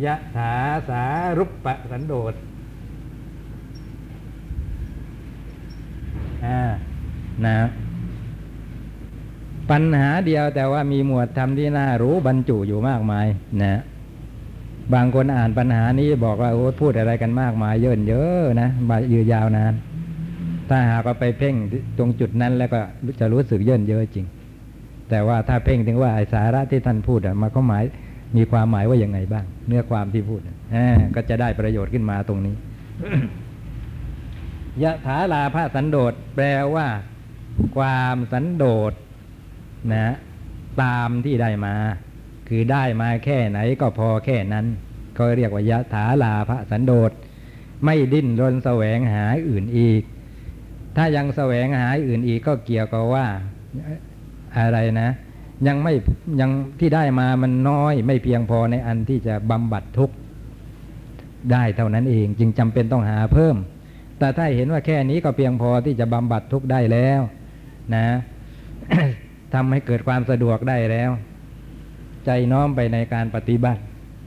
[0.04, 0.52] ยะถา
[0.88, 1.02] สา
[1.38, 2.34] รุปปะสันโดษ
[6.44, 6.60] อ่า
[7.46, 7.58] นะ
[9.70, 13.26] ปัญหาเดียวแต่ว่ามีหมวดธรรมที่น่ารู้บรรจุอยู่มากมาย
[13.62, 13.80] นะ
[14.94, 19.74] บางคนอ่านปัญหานี้บอกว่าโอ้พูดอะไรกันมากมายเยินเยอะนะบายือยาวนาน
[20.70, 21.54] ถ้าหากว่าไปเพ่ง
[21.98, 22.80] ตรงจุดนั้นแล้วก็
[23.20, 24.26] จะรู้สึกเยินเยอะจริง
[25.10, 27.84] แต่ว่าถ้าเพ่งถึงว่าไอสาระที่ท่านพูดอะมันก็หมาย
[28.36, 32.54] มีความหมายว่ายังไงบ้าง เนื้อความที่พูดอะอ่ก็จะได้ประโยชน์ขึ้นมาตรงนี้
[34.82, 36.88] ยะถาลาภาสันโดษแปลว่า
[37.76, 38.92] ความสันโดษ
[39.92, 40.14] นะ
[40.82, 41.74] ตามที่ได้มา
[42.48, 44.66] คือได้มาแค่ไหนก็พอแค่นั้น
[45.16, 47.10] ก็เรียกว่ายะถาลาภสันโดษ
[47.84, 50.02] ไม่ดิ้นรนแสวงหาอื่นอีก
[50.96, 53.26] ถ้ายังแสวงหาอื่นอีกก็เกี่ยวกับว่า
[54.58, 55.10] อะไรนะ
[55.66, 55.94] ยังไม่
[56.40, 60.14] ยังที่ได้มามันน้อยไม่เพียงพอในอันที่จะบำบัดทุกข์
[61.52, 63.56] ได้เท่านั้นเอง จึงจำเป็นต้องหาเพิ่ม
[64.18, 67.20] แต่ถ้าเห็นว่าแค่นี้ก็เพียงพอที่จะบำบัดทุกข์ได้แล้ว
[67.94, 68.06] นะ
[69.54, 71.10] ทำให้เกิดความสะดวกได้แล้ว
[72.24, 73.80] ใจน้อมไปในการปฏิบัติ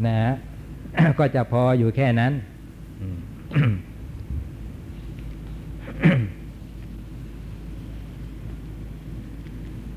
[0.08, 0.18] นะ
[1.20, 2.34] ก็จะพออยู่แค่นั้น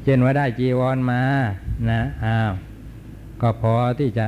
[0.09, 1.21] ช่นว่าได้จีวรมา
[1.91, 2.53] นะอ้าว
[3.41, 4.27] ก็พอที่จะ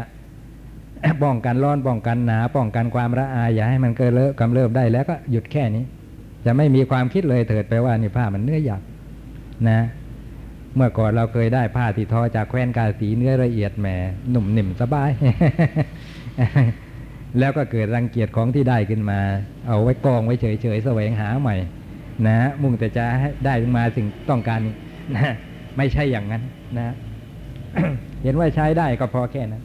[1.22, 5.84] ป้องกันร้อนป้องกันหนาป้องกันความระอายอย่าให้มันเกิดเลอะกำเริบได้แล้วก็หยุดแค่นี้
[6.44, 8.82] จะไม่มีความคิดเลยเถิดไปว่านี่ผ้ามันเนื้อหยาบ
[9.68, 9.80] นะ
[10.74, 13.86] เมื่อก่อนเราเคยได้ผ้าที่ทอจากแคว้นกาสีเนื้อละเอียดแหม
[14.30, 15.10] หนุ่มหนิ่มสบาย
[17.38, 19.20] แล้วก็เกิดรังเกียจของที่ได้ขึ้นมา
[19.66, 21.56] เอาไว้กองไว้เฉยๆแสวงหาใหม่
[22.26, 23.04] นะมุ่งแต่จะ
[23.44, 24.60] ได้มาสิ่งต้องการ
[25.16, 25.34] นะ
[25.76, 26.42] ไม่ใช่อย่างนั้น
[26.78, 26.94] นะ
[28.22, 29.62] เห็นว่าใช้ได้ก็พอแค่นั้น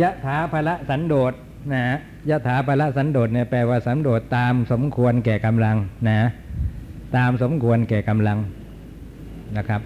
[0.00, 1.32] ยะถาภละสันโดษ
[1.74, 1.84] นะ
[2.30, 5.76] ยะถาภละสันโดษเนี่ยแปลว่าสันโดษตามสมควรแก่กำลัง
[6.08, 6.20] นะ
[7.16, 8.38] ตามสมควรแก่กำลัง
[9.56, 9.80] นะครับ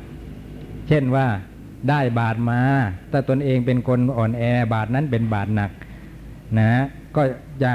[0.89, 1.27] เช่นว่า
[1.89, 2.61] ได้บาทมา
[3.13, 4.43] ถ้าตนเองเป็นคนอ่อนแอ
[4.75, 5.71] บาทนั้นเป็นบาทหนัก
[6.59, 6.71] นะ
[7.17, 7.23] ก็
[7.63, 7.73] จะ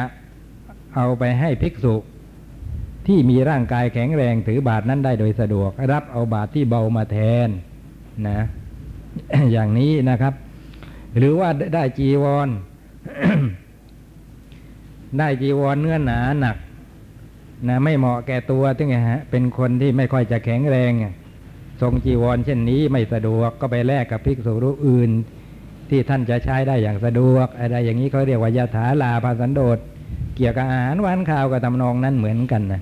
[0.95, 1.95] เอาไปให้ภิกษุ
[3.07, 7.49] ที่มีร่างกายแข็งแรงถือบาทนั้นได้โดยสะดวก รับเอาบาทที่เบามาแทน
[8.27, 8.39] นะ
[9.51, 10.33] อย่างนี้นะครับ
[11.17, 12.49] หรือว่าได้จีวร
[15.17, 16.57] ได้จีวรเนื้อหนาหนัก
[17.67, 20.91] นะไม่เหมาะแก่ตัวถึงไงฮะเป็นคนที่ไม่ค่อยจะแข็งแรง
[21.81, 25.11] ทรงจีวร เช่นนี้ไม่สะดวกก็ไปแลกกับภิกษุรูปอื่น
[25.89, 29.77] ที่ท่านจะใช้ได้อย่างสะดวก อะไรอย่างนี้เขาเรียกว่ายาถาลาภาสันโดษ
[30.39, 32.81] เกี่ยวกับอาหารหวานข้าวกับตำนองนั้นเหมือนกันนะ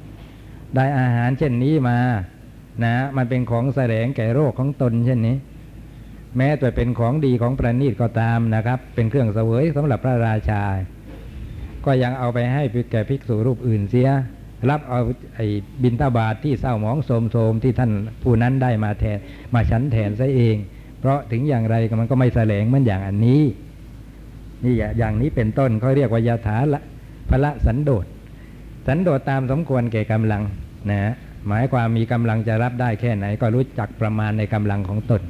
[0.75, 1.97] ได้อาหารเช่นนี้มา
[2.83, 5.35] นะมันเป็นของแสลงแก่โรคของตนเช่นนี้
[6.37, 10.63] แม้แต่เป็นของดีของประณีตก็ตามนะครับ เป็นเครื่องเสวยสำหรับพระราชา
[11.85, 14.09] ก็ยังเอาไปให้แก่ภิกษุรูปอื่นเสีย
[14.69, 14.99] รับเอา
[15.35, 15.45] ไอ้
[15.83, 17.91] บินตาบาทที่เศร้าหมองโสมโสมที่ท่าน
[18.23, 19.17] ผู้นั้นได้มาแทน
[19.53, 20.55] มาชั้นแทนซะเอง
[20.99, 23.41] เพราะถึงอย่างไรก็มันก็ไม่แสลงเหมือนอย่างอันนี้
[24.63, 26.81] นี่อย่างนี้เป็นต้นเขาเรียกว่ายาถาละ
[27.29, 28.05] พระสันโดษ
[28.87, 30.41] สันโดษตามสมควรแก่กำลัง
[30.91, 31.01] นะ
[31.47, 35.21] หมายความมีกำลังจะรับได้แค่ไหน ก็รู้จักประมาณในกำลังของตน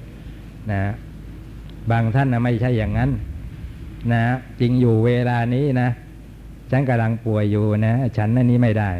[0.71, 0.81] นะ
[1.91, 3.11] บางท่านนะไม่ใช่อย่างนั้น
[4.13, 4.21] นะ
[4.59, 5.89] จริงอยู่เวลานี้นะ
[6.71, 8.91] ฉันกำลังป่วยอยู่นะ ฉันนั่นนี้ไม่ได้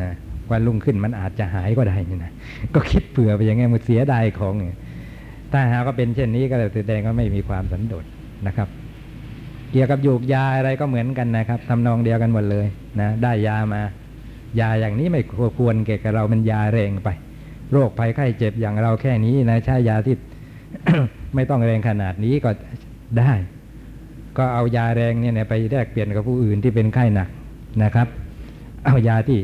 [0.00, 0.12] นะ
[0.50, 2.32] วันรุ่งขึ้นมันอาจจะหายก็ได้นะ
[2.74, 4.78] ก็คิดเผื่อไปอย่างไงมันเสียดายของเนี่ย
[5.52, 8.04] ถ้าหากก็เป็นเช่นนี้ก็แสดงว่าไม่มีความสันโดษ
[8.46, 8.68] นะครับ
[9.72, 12.66] เกี่ยวกับยูกยาอะไรก็เหมือนกันนะครับทำนองเดียวกันหมดเลย
[13.00, 13.80] นะได้ยามา
[14.60, 15.22] ยาอย่างนี้ไม่
[15.58, 17.08] ควรเกี่ยวกับเรามันยาแรงไป
[17.72, 20.16] โรคภัยไข้เจ็บอย่างเราแค่นี้นะใช้ยาที่
[21.34, 22.50] ไม่ต้องแรงขนาดนี้ก็
[23.18, 23.32] ได้
[24.38, 27.28] ก็เอายาแรงเนี่ยไปแลกเปลี่ยนกับผู้อื่นที่เป็นไข้หนัก
[27.82, 28.08] นะครับ
[28.84, 29.40] เอายาที่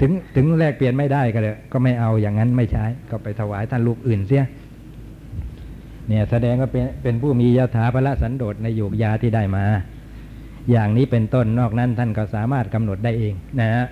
[0.00, 4.44] ถึงถึงแลกเปลี่ยนไม่ได้ก็เลยก็ไม่เอาอย่างนั้นไม่ใช้ก็ไปถวายท่านลูกอื่นเสีย
[6.08, 9.64] เนี่ยแสดงว่าเป็นเป็นผู้มียถาภละสันโดษในโยกยาที่ได้มา
[10.70, 13.84] อย่างนี้เป็นต้นนอกนั้นท่านก็สามารถกำหนดได้เองนะฮะ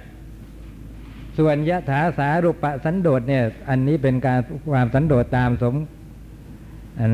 [1.38, 4.38] ส่วนยถาสารุปสันโดษเนี่ย อันนี้เป็นการ
[4.70, 5.74] ความสันโดษตามสม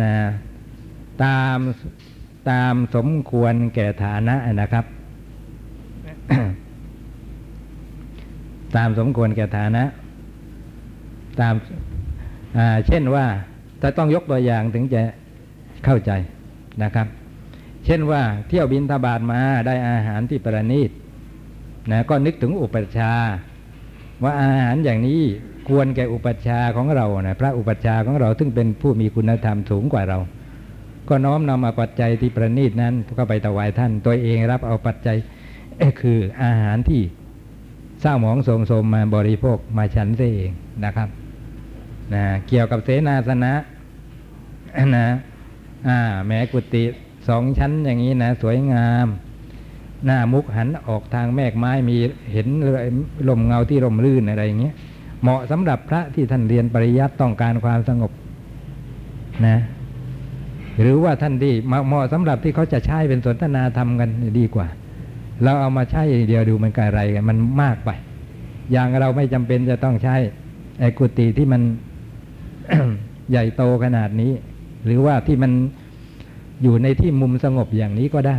[0.03, 0.14] นะ
[1.24, 1.59] ตาม
[2.51, 4.84] ตามสมควรแก่ฐานะนะครับ
[8.76, 9.82] ตามสมควรแก่ฐานะ
[11.40, 11.55] ตาม
[12.86, 13.26] เช่นว่า
[13.83, 15.03] จะต้องยกตัวอย่างถึงจะ
[15.85, 16.11] เข้าใจ
[16.83, 17.07] นะครับ
[17.85, 20.91] เช่นว่าเที่ยวบินทบาทมาได้อาหารที่ประณีต
[21.91, 23.12] นะก็นึกถึงอุปัชฌา
[24.22, 25.20] ว่าอาหารอย่างนี้
[25.68, 30.18] ควรแก่อุปัชฌาของเรานะพระอุปัชฌาของเราซึ่งเป็นผู้มีคุณธรรมสูงกว่าเรา
[31.09, 35.16] ก็น้อมนำเอาปัจจัยที่ประณีตนั้นก็ไปถวายท่าน ตัวเองรับเอาปัจจัย
[36.01, 37.03] คืออาหารที่
[38.01, 40.51] เศร้าหมองโสมโสมมาบริโภคมาฉันเอง
[40.85, 41.09] นะครับ
[42.14, 43.54] นะเกี่ยวกับเสนาสนะ
[44.96, 45.06] นะ
[45.88, 46.84] อ่าแม้กุฏิ
[47.28, 49.06] สองชั้นอย่างนี้นะสวยงาม
[50.06, 51.96] หน้ามุกหันออกทางแมกไม้มี
[52.32, 52.48] เห็น
[53.28, 54.74] ลมเงาที่ลมรื่นอะไรอย่างเงี้ย
[55.22, 58.12] เหมาะสำหรับพระที่ท่านเรียนปริยัติต้องการความสงบ
[59.46, 59.59] นะ
[60.80, 64.66] หรือว่าท่านที่เหมาะสำหรับที่เขาจะใช้เป็นสนทนาธรรมกันดีกว่า
[65.42, 67.90] เราเอามาใช้เดียวดูมันกอะไรกันมันมากไป
[68.72, 70.16] อย่างเราไม่จำเป็นจะต้องใช้
[70.80, 71.62] ไอ้กุฏิที่มัน
[73.31, 74.33] ใหญ่โตขนาดนี้
[74.85, 75.53] หรือว่าที่มัน
[76.62, 78.39] อยู่ในที่มุมสงบอย่างนี้ก็ได้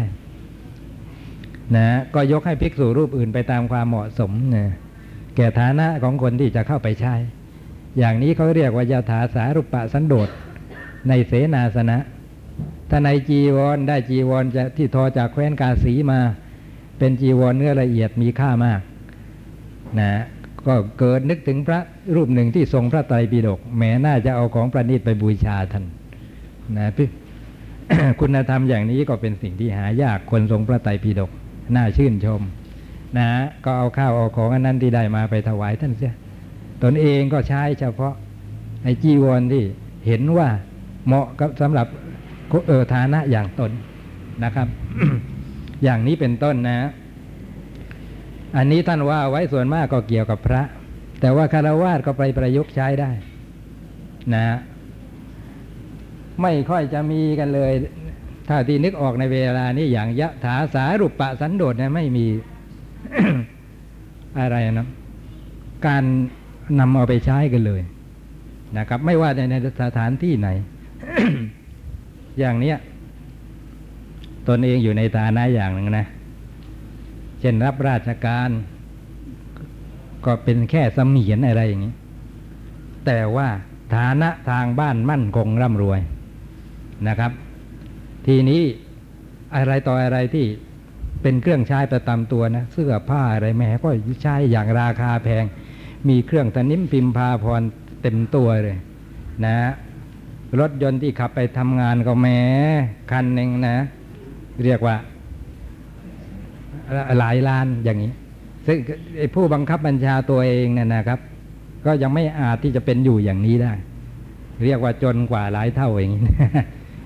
[1.75, 4.65] นะก็ยกให้ภิกษุรูปอื่นไปตามความเหมาะสมนะ
[5.35, 7.15] แก่ฐานะของคนที่จะเข้าไปใช้
[7.97, 10.29] อย่างนี้เขาเรียกว่ายาถาสารุปปะสันโดษ
[11.07, 11.97] ในเสนาสนะ
[12.89, 16.19] ถ้าในจีวรได้จีวรจะที่ทอจากแคว้นกาสีมา
[16.97, 18.81] เป็นจีวรเนื้อละเอียดมีค่ามาก
[19.99, 20.11] นะ
[20.69, 21.79] ก็เกิดนึกถึงพระ
[22.15, 25.85] รูปหนึ่งที่ทรงพระไตรปิฎกแหมน่าจะเอาของประณีตไปบูชาท่าน
[26.77, 27.07] นะพี่
[28.19, 31.31] คุณธรรมอย่างนี้ก็เป็นสิ่งที่หายากคนทรงพระไตรปิฎก
[31.75, 32.41] น่าชื่นชม
[33.17, 33.27] นะ
[33.65, 36.13] ก็เอาข้าวเอาของอันนั้นที่ได้มาไปถวายท่านเสีย
[36.83, 38.13] ตนเองก็ใช้เฉพาะ
[38.83, 39.63] ไอ้จีวรที่
[40.05, 40.49] เห็นว่า
[41.05, 41.87] เหมาะกับสำหรับ
[42.67, 43.71] เออฐานะอย่างตน
[44.43, 44.67] นะครับ
[45.83, 46.77] อย่างนี้เป็นต้นนะ
[48.57, 50.61] อันนี้ท่านว่าไว้ส่วนมากก็เกี่ยวกับพระ
[51.21, 53.11] แต่ว่าคารวาสก็ไปประยุกต์ใช้ได้
[54.35, 54.45] นะ
[56.41, 57.71] ไม่ค่อยจะมีกันเลย
[58.49, 62.27] ถ้าที่นึกออกในเวลานี้อย่างยะถาสารุปปะสันโดษเนี่ยไม่มี
[64.39, 64.87] อะไรนะ
[65.87, 66.03] การ
[66.79, 67.81] นำเอาไปใช้กันเลย
[68.77, 70.49] นะครับ ไม่ว่าในสถานที่ไหน
[72.39, 72.77] อย่างเนี้ย
[74.47, 76.05] ตนเองอยู่ในฐานะอย่างหนึ่งนะ
[77.39, 78.49] เช่นรับราชการ
[80.25, 81.93] ก็เป็นแค่สมียนอะไรอย่างนี้
[83.05, 83.47] แต่ว่า
[83.95, 85.99] ฐานะทางบ้านมั่นคงร่ำรวย
[87.07, 87.31] นะครับ
[88.27, 88.61] ทีนี้
[89.55, 90.45] อะไรต่ออะไรที่
[91.21, 93.89] เป็นเครื่องใช้ประจำตัวนะเสื้อผ้าอะไรแม้ก็
[94.23, 95.43] ใช้อย่างราคาแพง
[96.09, 97.61] มีเครื่องตะนิ่มพิมพาพร
[98.01, 98.77] เต็มตัวเลย
[99.45, 99.57] นะ
[100.59, 102.39] รถยนต์ที่ขับไปทำงานก็แม้
[103.11, 103.77] คันหนึ่งนะ
[104.63, 104.95] เรียกว่า
[107.19, 108.11] หลายล้านอย่างนี้
[108.67, 108.77] ซึ่ง
[109.17, 111.19] ไอ้ผู้บังคับบัญชาตัวเองเนี่ยนะครับ
[111.85, 113.73] ก็ยังไม่อาจที่จะเป็นอยู่อย่างนี้ได้
[114.63, 116.23] เรียกว่าจนกว่าหลายเท่าอย่างนี้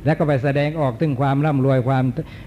[0.05, 2.05] แล้วก็ไปแสดงออกถึงความร่ำรวยความ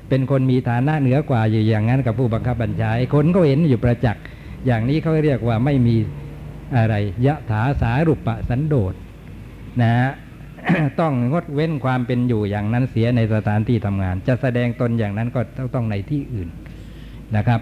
[0.09, 4.25] เป็นคนมีฐานะเหนือกว่าอยู่อย่างนั้นกับผู้บังคับบัญชาไอ้คนก็เห็นอยู่ประจักษ์
[4.67, 5.97] อย่างนี้เขาเรียกว่าไม่มี
[6.77, 6.95] อะไร
[7.27, 8.95] ยะถาสารุปะสันโดษ
[9.83, 10.11] นะฮะ
[11.01, 15.41] ต้องงดเว้นความเป็นอยู่อย่างนั้นเสียในสถานที่ทำงาน จะแสดงตนอย่างนั้นก็
[15.75, 16.49] ต้องในที่อื่น
[17.37, 17.61] นะครับ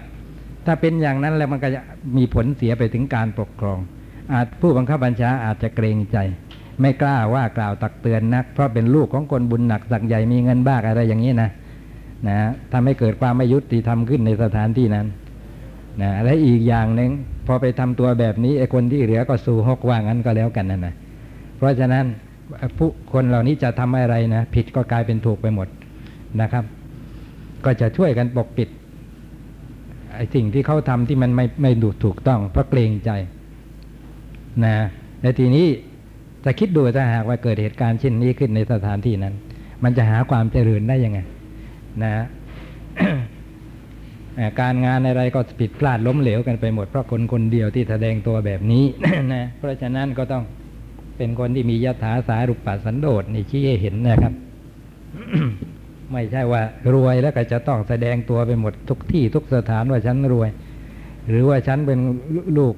[0.65, 1.81] ถ้าเป็นอย่างนั้นแล้วมันก็จะ
[2.17, 3.79] มีผลเสียไปถึงการปกครอง
[4.31, 6.17] อาจผู้บังคับบัญชาอาจจะเกรงใจ
[6.81, 11.49] ไม่กล้าว่ากล่าวตักเตือนนัก เพราะเป็นลูกของคนบุญหนักสักใหญ่มีเงินบ้าอะไรอย่างนี้นะ
[12.27, 12.37] นะ
[12.71, 15.07] ทำให้เกิดความไม่ยุติธรรมขึ้นในสถานที่นั้น
[16.01, 17.11] นะและอีกอย่างหนึ่ง
[17.47, 20.93] พอไปทำตัวแบบนี้ไอ้คนที่เหลือก็สู่หกว่างั้นก็แล้วกันนะนะ
[21.57, 22.05] เพราะฉะนั้น
[22.77, 25.67] ผู้คนเหล่านี้จะทำอะไรนะ ผิดก็กลายเป็นถูกไปหมด
[26.41, 26.63] นะครับ
[27.65, 28.69] ก็จะช่วยกันปกปิด
[30.17, 33.11] ไอ้สิ่งที่เขาทำที่มันไม่ไม่ดูถูกต้อง เพราะเกรงใจ
[34.65, 34.75] นะ
[35.21, 35.65] ในทีนี้
[36.45, 39.33] จะคิดดูถ้าหากว่าเกิดเหตุการณ์เช่นนี้ขึ้นในสถานที่นั้น
[39.83, 41.19] มันจะหาความเจริญได้ยังไง
[42.03, 42.11] นะ
[44.61, 48.83] การงานอะไรก็ผิดพลาดล้มเหลวกันไปหมดเพราะคนคนเดียวที่แสดงตัวแบบนี้
[49.33, 50.43] นะเพราะฉะนั้นก็ต้อง
[51.17, 54.33] เป็นคนที่มียถาสารุปปัสันโดษนี่ชี้ให้เห็นนะครับ
[56.11, 56.61] ไม่ใช่ว่า
[56.93, 60.49] รวยแล้วก็จะต้องแสดงตัวไปหมดทุกที่ทุกสถานว่าฉันรวย
[61.29, 61.99] หรือว่าฉันเป็น
[62.57, 62.75] ลูก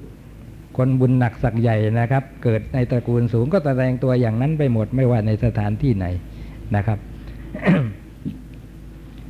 [0.76, 6.06] คนบุญหนักสักใหญ่นะครับ เกิดในตระกูลสูงก็แสดงตัวอย่างนั้นไปหมดไม่ว่าในสถานที่ไหน
[6.76, 6.98] นะครับ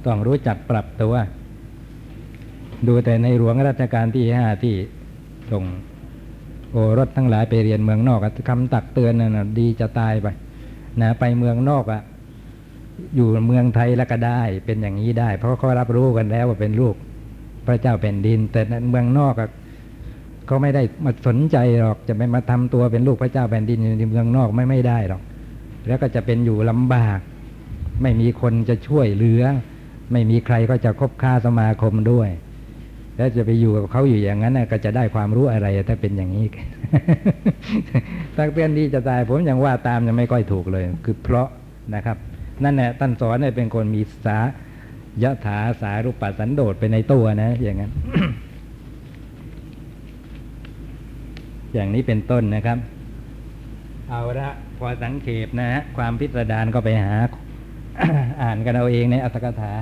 [0.06, 1.14] ต้องรู้จักปรับตัว
[2.86, 4.74] ดูแต่ในหลวงรัชกาลที่ห้าที่
[5.50, 5.64] ส่ง
[6.72, 10.26] โอรสทั้งหลายไปเรียนเมืองนอกคำตักเตือนน่ะดีจะตายไป
[11.00, 12.02] นะไปเมืองนอกอะ
[13.16, 16.94] อยู่เมืองไทยแล้วก็ได้เป็นอย่างนี้ได้ เพราะเขารับรู้กันแล้วว่าเป็นลูก
[17.66, 19.50] พระเจ้าแผ่นดิน แต่เมืองนอกอะ
[20.46, 25.22] เขาไม่ได้มาสนใจหรอกจะไม่มาทำตัวเป็นลูกพระเจ้าแผ่นดินอยู่ในเมืองนอกไม่ไม่ได้หรอก
[25.86, 27.18] แล้วก็จะเป็นอยู่ลำบาก
[28.02, 29.42] ไม่มีคนจะช่วยเหลือ
[30.12, 32.28] ไม่มีใครก็จะคบค้าสมาคมด้วย
[33.16, 36.46] แล้วจะไปอยู่กับเขาอยู่อย่างนั้นก็จะได้ความรู้อะไรถ้าเป็นอย่างนี้
[38.36, 41.48] ตักเตือนดีจะตายผมยังว่าตามยังไม่ค่อยถูกเลย คือเพราะ
[41.94, 42.16] นะครับ
[42.64, 44.38] นั่นแหละท่านสอนให้เป็นคนมีสา
[45.22, 47.92] ยะถาสารุปปัสสันโดษไปในตัวนะ อย่างนั้น
[51.74, 52.78] อย่างนี้เป็นต้นนะครับ
[54.08, 54.48] เอาละ
[54.78, 57.14] พอสังเขปนะฮะความพิสดารก็ไปหา
[58.42, 59.72] อ่านกันเอาเองในอัตถกถา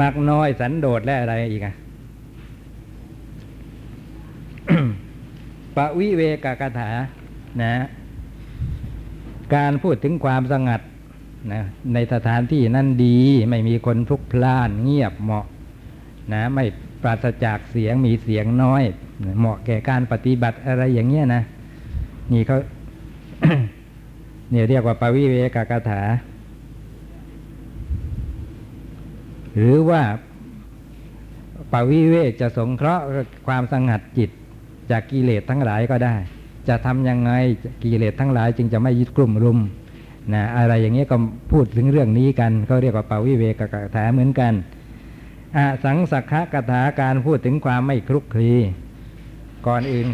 [0.00, 1.74] มักน้อยสันโดษและอะไรอีกอะ
[5.76, 6.90] ปวิเวกกถา
[7.62, 7.72] นะ
[9.54, 10.80] การพูดถึงความสงัด
[11.52, 11.62] นะ
[11.94, 13.18] ในสถานที่นั่นดี
[13.50, 15.46] ไม่มีคนพลุกพล่านเงียบเหมาะ
[16.32, 16.64] นะไม่
[17.02, 18.82] ปราศจากเสียงมีเสียงน้อย
[19.38, 21.42] เหมาะแก่การปฏิบัติอะไรอย่างเงี้ยนะ
[22.32, 22.58] นี่เขา
[24.50, 26.02] เนี่ยเรียกว่าปวิเวกกถา
[29.56, 30.02] หรือว่า
[31.72, 33.04] ปวิเวกจะสงเคราะห์
[33.46, 34.30] ความสงัดจิต
[34.90, 36.14] จากกิเลสทั้งหลายก็ได้
[36.68, 37.32] จะทำยังไง
[37.82, 39.58] กิเลสทั้งหลายจึงจะไม่ยึดกลุ่มรุม
[40.34, 41.16] นะอะไรอย่างเงี้ยก็
[41.52, 44.52] พูดถึงเรื่องนี้กันก็เรียกว่าปาวิเวกกถาเหมือนกัน
[45.56, 48.50] อสังสักขะกถาการพูดถึงความไม่คลุกคลี
[49.66, 50.08] ก่อนอื่น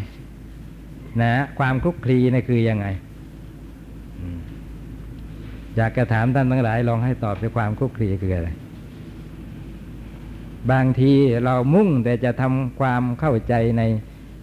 [1.23, 2.87] นะความคลุกคลีนี่คือยังไง
[4.21, 4.39] อืม
[5.77, 8.51] อยากจะถามท่านทั้งหลาย ลองให้ตอบด้วยความคลุกคลีคืออะไร
[10.71, 11.13] บางที
[11.45, 13.83] เรามุ่งแต่จะทำความเข้าใจใน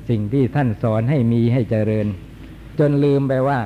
[0.10, 2.08] สิ่งที่ท่านสอนให้มีให้เจริญ
[2.80, 3.60] จนลืมไปว่า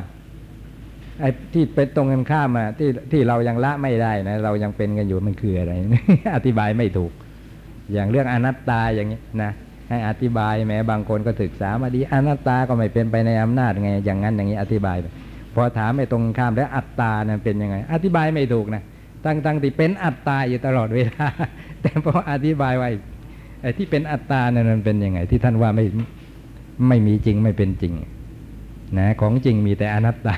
[1.19, 5.71] ไอ้ที่เป็นตรงกันข้ามอะที่ที่เรายังละไม่ได้นะเรายังเป็นกันอยู่มันคืออะไร
[6.35, 7.11] อธิบายไม่ถูก
[7.93, 9.51] อย่างเรื่องอนัตตาอย่างนี้นะ
[9.89, 14.97] ให้อธิบายแม้บางคนก็ศึกษามาดีอนัตตาก็ไม่เป็นไปในอำนาจไง อย่างนั้นอย่างนี้อธิบาย
[15.55, 18.83] พอถามไปตรงข้ามแล้วอัตตานั้นเป็นยังไง อธิบายไม่ถูกนะ
[19.25, 21.27] ตั้งตั้งที่เป็นอัตตาอยู่ตลอดเวลา
[21.81, 22.89] แต่พออธิบายไว้
[23.61, 25.85] ไอ้ที่เป็นอัตตาเนี่ยมันเป็นยังไง ที่ท่านว่าไม่
[26.87, 27.93] ไม่มีจริงไม่เป็นจริง
[28.97, 30.35] นะของจริงมีแต่อนัตตา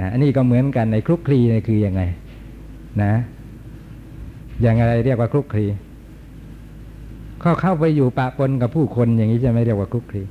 [0.00, 2.02] นะอันนี้ก็เหมือนกันในคลุกคลีนี่คือยังไง
[3.02, 3.12] นะ
[4.62, 5.66] อย่างอะไรเรียกว่าคลุกคลี
[7.40, 10.22] เข้าเข้าไปอยู่ปะปนกับผู้คนอย่างนี้จะไม่เรียกว่าคลุกคลี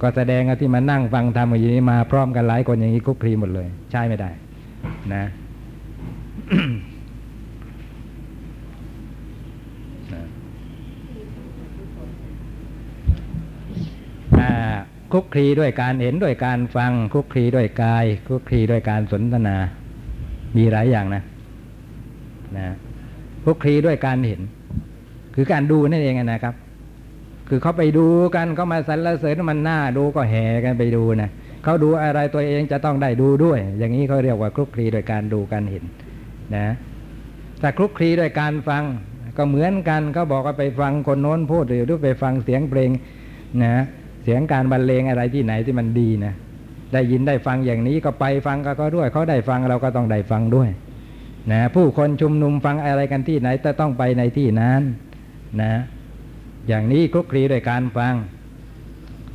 [0.00, 4.30] ก็แสดงที่มานั่งฟังธรรมอย่างนี้มาพร้อมกันหลายคนอย่างนี้คลุกคลีหมดเลย ใช่ไม่ได้
[5.14, 5.24] นะ
[15.12, 19.56] คลุกคลีด้วยการเห็นด้วยการฟังคลุกคลีด้วยกายคลุกคลีด้วยการสนทนา
[20.56, 21.22] มีหลายอย่างนะ
[22.56, 22.68] นะ
[23.44, 24.40] คลุกคลีด้วยการเห็น
[25.34, 26.54] คือการดูนั่นเองนะครับ
[27.48, 31.30] คือเขาไปดูกันเขามาสรรเสริญมันหน่าดูก็แห่กันไปดูนะ
[31.64, 35.84] เขาดูอะไรตัวเองจะต้องได้ดูด้วย อย่างนี้เขาเรียกว่าคลุกคลีโดยการดูการเห็น
[36.56, 36.66] นะ
[37.60, 38.84] แต่คลุกคลีด้วยการฟัง
[39.36, 42.90] ก็เหมือนกันเขาบอกว่าไปฟังคนโน้นพูดหรือไปฟังเสียงเพลง
[43.64, 43.84] นะ
[44.28, 46.34] สียงการบรรเลงอะไรที่ไหนที่มันดีนะ
[46.92, 50.70] ได้ยินได้ฟังอย่างนี้ก็ไปฟังก็ก็ด้วยเขาได้ฟังเราก็ต้องได้ฟังด้วย
[51.52, 54.82] นะผู้คนชุมนุมฟังอะไรกันที่ไหนจะต้องไปในที่นั้น
[55.62, 55.72] นะ
[56.68, 58.14] อย่างนี้คลุกคลีด้วยการฟัง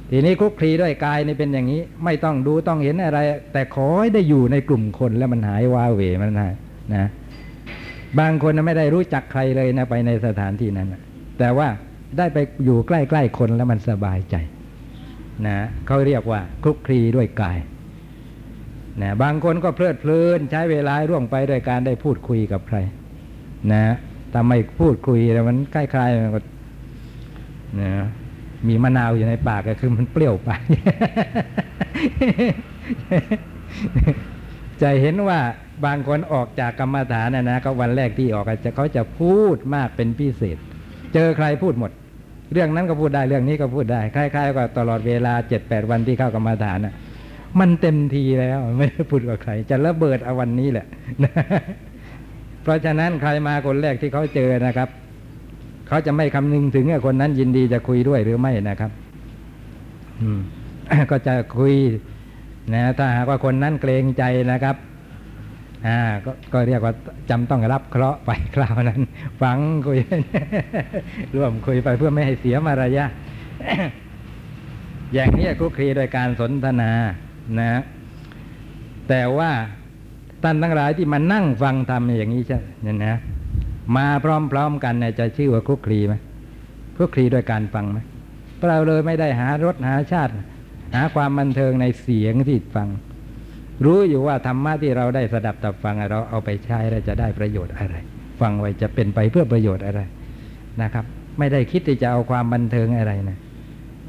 [0.10, 3.20] ทีนี้คลุกคลีด้วยกายนี่เป็นอย่างนี้ ไม่ต้องดูต้องเห็นอะไร
[3.54, 6.54] แต่ขอให้ได้อยู่ในกลุ่มคนแล้วมันหายวาเหวมันหาย
[6.96, 7.06] นะ
[8.20, 10.88] บางคนไม่ได้รู้จักใครเลยนะไปในสถานที่นั้น
[11.40, 11.68] แต่ว่า
[12.18, 14.36] ได้ไปอยู่ใกล้ๆคนแล้วมันสบายใจ
[15.48, 15.58] นะ
[15.88, 17.58] เขาเรียกว่าคลุกคลีด้วยกาย
[19.02, 22.78] นะบางคนก็เพลิดเพลินใช้เวลาร่วงไปด้วยการได้พูดคุยกับใคร
[23.74, 23.84] นะ
[24.36, 26.40] ทำไมพูดคุยแล้วมันใกล้ๆมันก็
[27.82, 27.92] นะ
[28.68, 30.50] มีมะนาวอยู่ในปากก็คือมันเปรี้ยวไป
[34.82, 35.40] จะเห็นว่า
[35.86, 40.58] บางคนออกจากกรรมฐานนะนะก็วันแรกที่ออกจะเขาจะพูดมากเป็นพิเศษ
[41.14, 41.92] เจอใครพูดหมด
[42.54, 46.94] เรื่องนั้นก็พูดได้เรื่องนี้ก็พูดได้คล้ายๆกับตลอดเวลาเจ็ดแปดวันที่เข้ากรรมฐานน่ะ
[47.60, 50.86] มันเต็มทีแล้วไม่ได้พูดกับใคร จะระเบิดเอาวันนี้แหละ
[52.62, 54.90] เพราะฉะนั้นใครมาคนแรกที่เขาเจอนะครับ
[55.88, 58.92] เขาจะไม่คำนึงถึงคนนั้นยินดีจะคุยด้วยหรือไม่นะครับ
[60.22, 60.40] อืม
[61.12, 61.74] ก็จะคุย
[62.74, 64.76] นะถ้าหากว่าคนนั้นเกรงใจนะครับ
[65.88, 66.94] อ่าก็ก็เรียกว่า
[67.30, 69.02] จำต้องรับเคราะห์ไปคราวนั้น
[69.42, 70.00] ฟังคุย
[71.36, 73.12] ร่วมคุยไปเพื่อไม่ให้เสียมารยาท
[75.14, 76.92] อย่างนี้คุกคลีโดยการสนทนา
[77.60, 77.82] นะ
[79.10, 79.52] แต่ว่า
[80.44, 83.16] ท่านทั้งหลายที่มานั่งฟังธรรมอย่างนี้ใช่เนี่ยนะ
[83.98, 84.26] มาพ
[84.58, 86.16] ร้อมๆกันเนี่ยจะชื่อว่าคุกคลีไหม
[86.98, 88.00] คุกคลีโดยการฟังไหม
[88.70, 90.34] เราเลยไม่ได้หารสหาชาติ
[90.96, 92.88] หาความบันเทิงในเสียงที่ฟัง
[93.86, 97.96] รู้อยู่ว่าธรรมะที่เราได้สดับตับฟังเราเอาไปใช้เราจะได้ประโยชน์อะไร
[98.42, 100.02] ฟังไว้จะเป็นไปเพื่อประโยชน์อะไร
[100.82, 101.06] นะครับ
[101.40, 103.38] ไม่ได้คิดที่จะเอาความบันเทิงอะไรนะ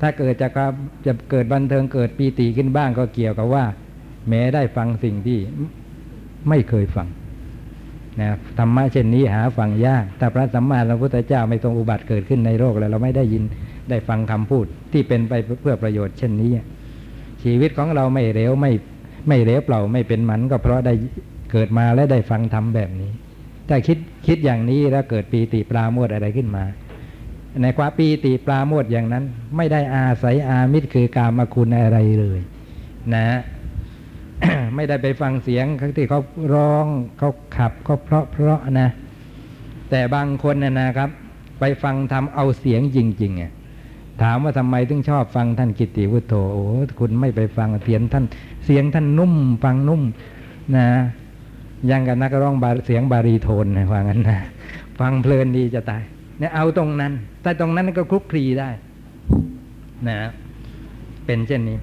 [0.00, 0.72] ถ้าเกิดจะครับ
[1.06, 3.64] จะเกิดบันเทิงเกิดปีติขึ้นบ้างก็เกี่ยวกับว่า
[4.28, 5.38] แม้ได้ฟังสิ่งที่
[6.48, 7.08] ไม่เคยฟัง
[8.20, 13.42] นะธรรมะเช่นนี้หาฟังยากถ้าพระสัมมาสัมพุทธเจ้าไม่ทรงอุบัติเกิดขึ้นในโลกแล้วเราไม่ได้ยิน
[13.90, 16.50] ได้ฟังคำพูดที่เป็นไปเพื่อประโยชน์เช่นนี้
[17.42, 18.72] ชีวิตของเราไม่เร็วไม่
[19.28, 20.94] ไม่เร็วเปล่าไม่เป็นมันก็เพราะได้
[21.52, 23.10] เกิดมาและได้ฟังธรรมแบบนี้
[23.68, 26.64] ถ้าคิดคิดอย่างนี้แล้วเกิดปีติปราโมทอะไรขึ้นมา
[27.62, 29.24] ในความปีติปราโมทอย่างนั้น
[29.56, 32.40] ไม่ได้อาศัยอามิตรคือกามคุณอะไรเลย
[33.14, 33.26] นะ
[34.74, 35.66] ไม่ได้ไปฟังเสียง
[35.96, 36.20] ที่เขา
[36.54, 36.86] ร้อง
[37.18, 38.88] เขาขับเขาเพราะเพราะนะ
[39.90, 41.10] แต่บางคนนะนะครับ
[41.60, 43.52] ไปฟังทำเอาเสียงจริงๆอะ
[44.22, 46.64] ถามว่าทำไมถึงชอบฟังท่านกิตติวุฒโธโอ้
[46.98, 48.24] คุณไม่ไปฟังเสียงท่าน
[48.64, 49.34] เสียงท่านนุ่ม
[49.64, 50.02] ฟังนุ่ม
[50.76, 50.86] นะ
[51.90, 54.38] ยังกับนักร้องบาเสียงบารีโทนนะว่างั้นนะ
[55.00, 56.02] ฟังเพลินดีจะตาย
[56.38, 57.12] เนี่ยเอาตรงนั้น
[57.42, 58.70] แต่ตรงนั้นก็คลุกคลีได้
[60.08, 60.18] นะ
[61.26, 61.76] เป็นเช่นนี้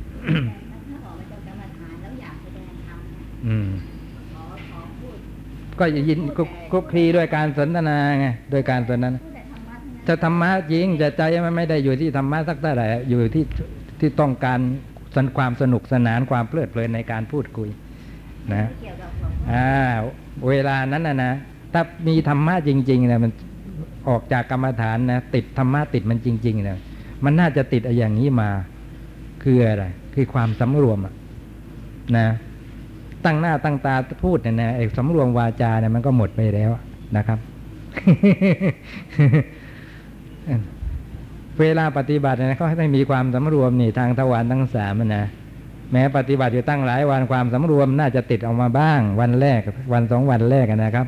[0.89, 3.69] ถ้าบอกว่าจะกรรมฐานแล้วอยากแสดงธรรมเนี่ยอืม
[4.33, 5.15] ขอขอพูด
[5.79, 9.21] ก็ยินคลุกคลุกคลีด้วยการสนทนาไงด้วยการสนทนา
[10.01, 13.45] พูดแต่ธรรมะทั้งนั้นจะธรรมะจริงแต่ใจมันไม่ได้อยู่ที่ธรรมะสักเท่าไหร่อยู่ที่
[13.99, 14.59] ที่ต้องการ
[15.15, 17.69] สนความสนุกสนานความเพลิดเพลินในการพูดคุย
[18.53, 18.67] นะ
[19.51, 19.69] อ่า
[20.47, 21.33] เวลานั้นนะนะ
[21.73, 23.31] ถ้ามีธรรมะจริงๆนะมัน
[24.09, 26.77] ออกจากกรรมฐานนะติดธรรมะติดมันจริงๆนะ
[27.23, 28.49] มันน่าจะติดไอ้อย่างนี้มา
[29.43, 29.85] คืออะไร
[30.15, 31.13] คือความสำรวมอะ
[32.17, 32.27] นะ
[33.25, 36.71] ตั้งหน้าตั้งตาพูดเนี่ยนะไอ้สำรวมวาจาเนี่ยมันก็หมดไปแล้ว
[37.17, 37.39] นะครับ
[41.59, 45.25] เวลาปฏิบัติเนี่ยเขาให้มีความสำรวมนี่ทางทวารทั้งสามนะ
[45.91, 49.61] แม้ปฏิบัติอยู่ตั้งหลายวันความสำรวมน่าจะติดออกมาบ้าง วันแรก
[49.93, 51.07] วันสองวันแรกนะครับ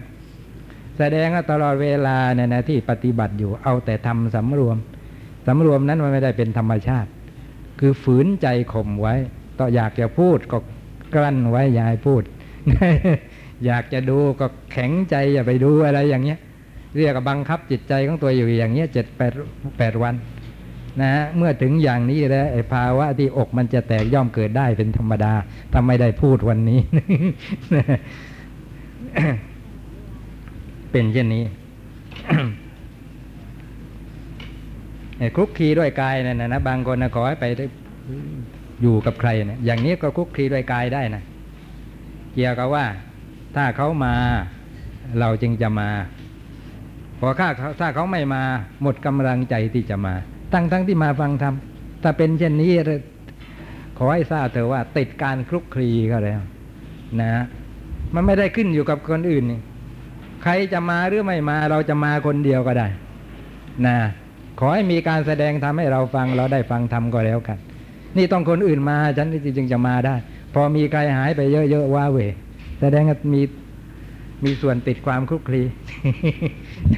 [0.98, 4.78] แสดงว่าตลอดเวลาเนี่ยนะที่ปฏิบัติอยู่เอาแต่ทำสำรวม
[5.48, 7.10] สำรวมนั้นมันไม่ได้เป็นธรรมชาติ
[7.80, 9.16] คือฝืนใจข่มไว้
[9.60, 10.58] ต่ออยากจะพูดก็
[11.16, 12.24] กลั้นไว้อย่าให้พูด
[13.66, 16.40] อยากจะดูก็แข็งใจอย่าไปดูอะไรอย่างเงี้ย
[16.98, 19.34] เรียกบังคับจิตใจของตัวอยู่อย่างเงี้ยเจ็ดแปด
[19.78, 20.16] แปดวัน
[21.02, 25.34] นะฮะเมื่อถึงอย่างนี้แล้วไอ้ภาวะที่อกมันจะแตกย่อมเกิดได้เป็นธรรมดา
[25.72, 26.80] ถ้าไม่ได้พูดวันนี้
[30.92, 31.44] เป็นเช่นนี้
[35.36, 37.46] คลุกคลีด้วยกายนั่นนะนะบางคนนะขอให้ไป
[38.82, 41.24] อยู่กับใครเนี่ยอย่างนี้ก็คลุกคลีด้วยกายได้นะ
[42.34, 42.86] เกี่ยวกับว่า
[43.56, 44.14] ถ้าเขามา
[45.20, 45.90] เราจึงจะมา
[47.26, 48.44] พอข้าเขาถ้าเขาไม่มา
[48.82, 50.14] หมดกำลังใจที่จะมา
[50.54, 51.56] ตั้งทั้งที่มาฟังธรรม
[52.04, 52.72] ถ้าเป็นเช่นนี้
[53.98, 56.42] ขอให้ทราบเถอะว่า ติดการคลุกคลีก็แล้ว
[57.22, 57.32] นะ
[58.14, 59.62] มันไม่ได้ขึ้นอยู่กับคนอื่นนี่
[60.44, 62.88] ใครจะมาหรือไม่มาเราจะมาคนเดียวก็ได้
[63.88, 63.98] นะ
[64.60, 67.58] ขอให้มีการแสดงทำให้เราฟังเราได้ฟังทำก็แล้วกัน
[68.18, 70.16] นี่ต้องคนอื่นมาฉันจึงจะมาได้
[70.54, 72.18] พอมีใครหายไปเยอะๆว่าเว
[72.82, 73.04] แสดง
[73.34, 73.42] มี
[74.44, 75.62] มีส่วนติดความคลุกคลี
[76.92, 76.94] เ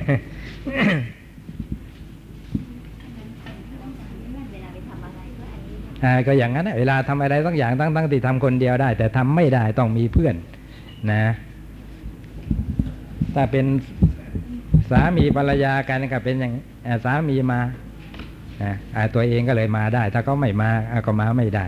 [5.03, 10.35] อะไรก็อันนี้อ่าก็อย่างนั้นน่ะเวลาทำอะไรสักอย่างตั้งตั้งที่ทำคนเดียวได้ แต่ทำไม่ได้ต้องมีเพื่อน
[11.11, 11.23] นะ
[13.35, 13.65] ถ้าเป็น
[14.91, 16.53] สามีภรรยากันก็เป็นอย่าง
[17.05, 17.59] สามีมา
[19.13, 20.69] ตัวเองก็เลยมาได้ ถ้าเขาไม่มา
[21.05, 21.65] ก็มาไม่ได้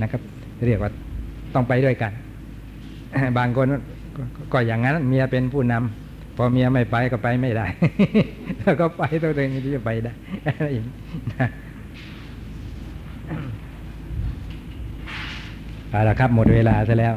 [0.00, 0.20] นะครับ
[0.66, 0.90] เรียกว่า
[1.54, 2.12] ต้องไปด้วยกัน
[3.38, 3.66] บางคน
[4.16, 5.99] ก็ก็อย่างนั้นเมียเป็นผู้นำ
[6.42, 7.66] พอเมียไม่ไปก็ไปไม่ได้
[8.60, 10.12] แล้วก็ไปตัวเองที่จะไปได้
[10.46, 10.96] อะไรอย่างนี้
[15.90, 17.14] เอาละครับหมดเวลาซะแล้ว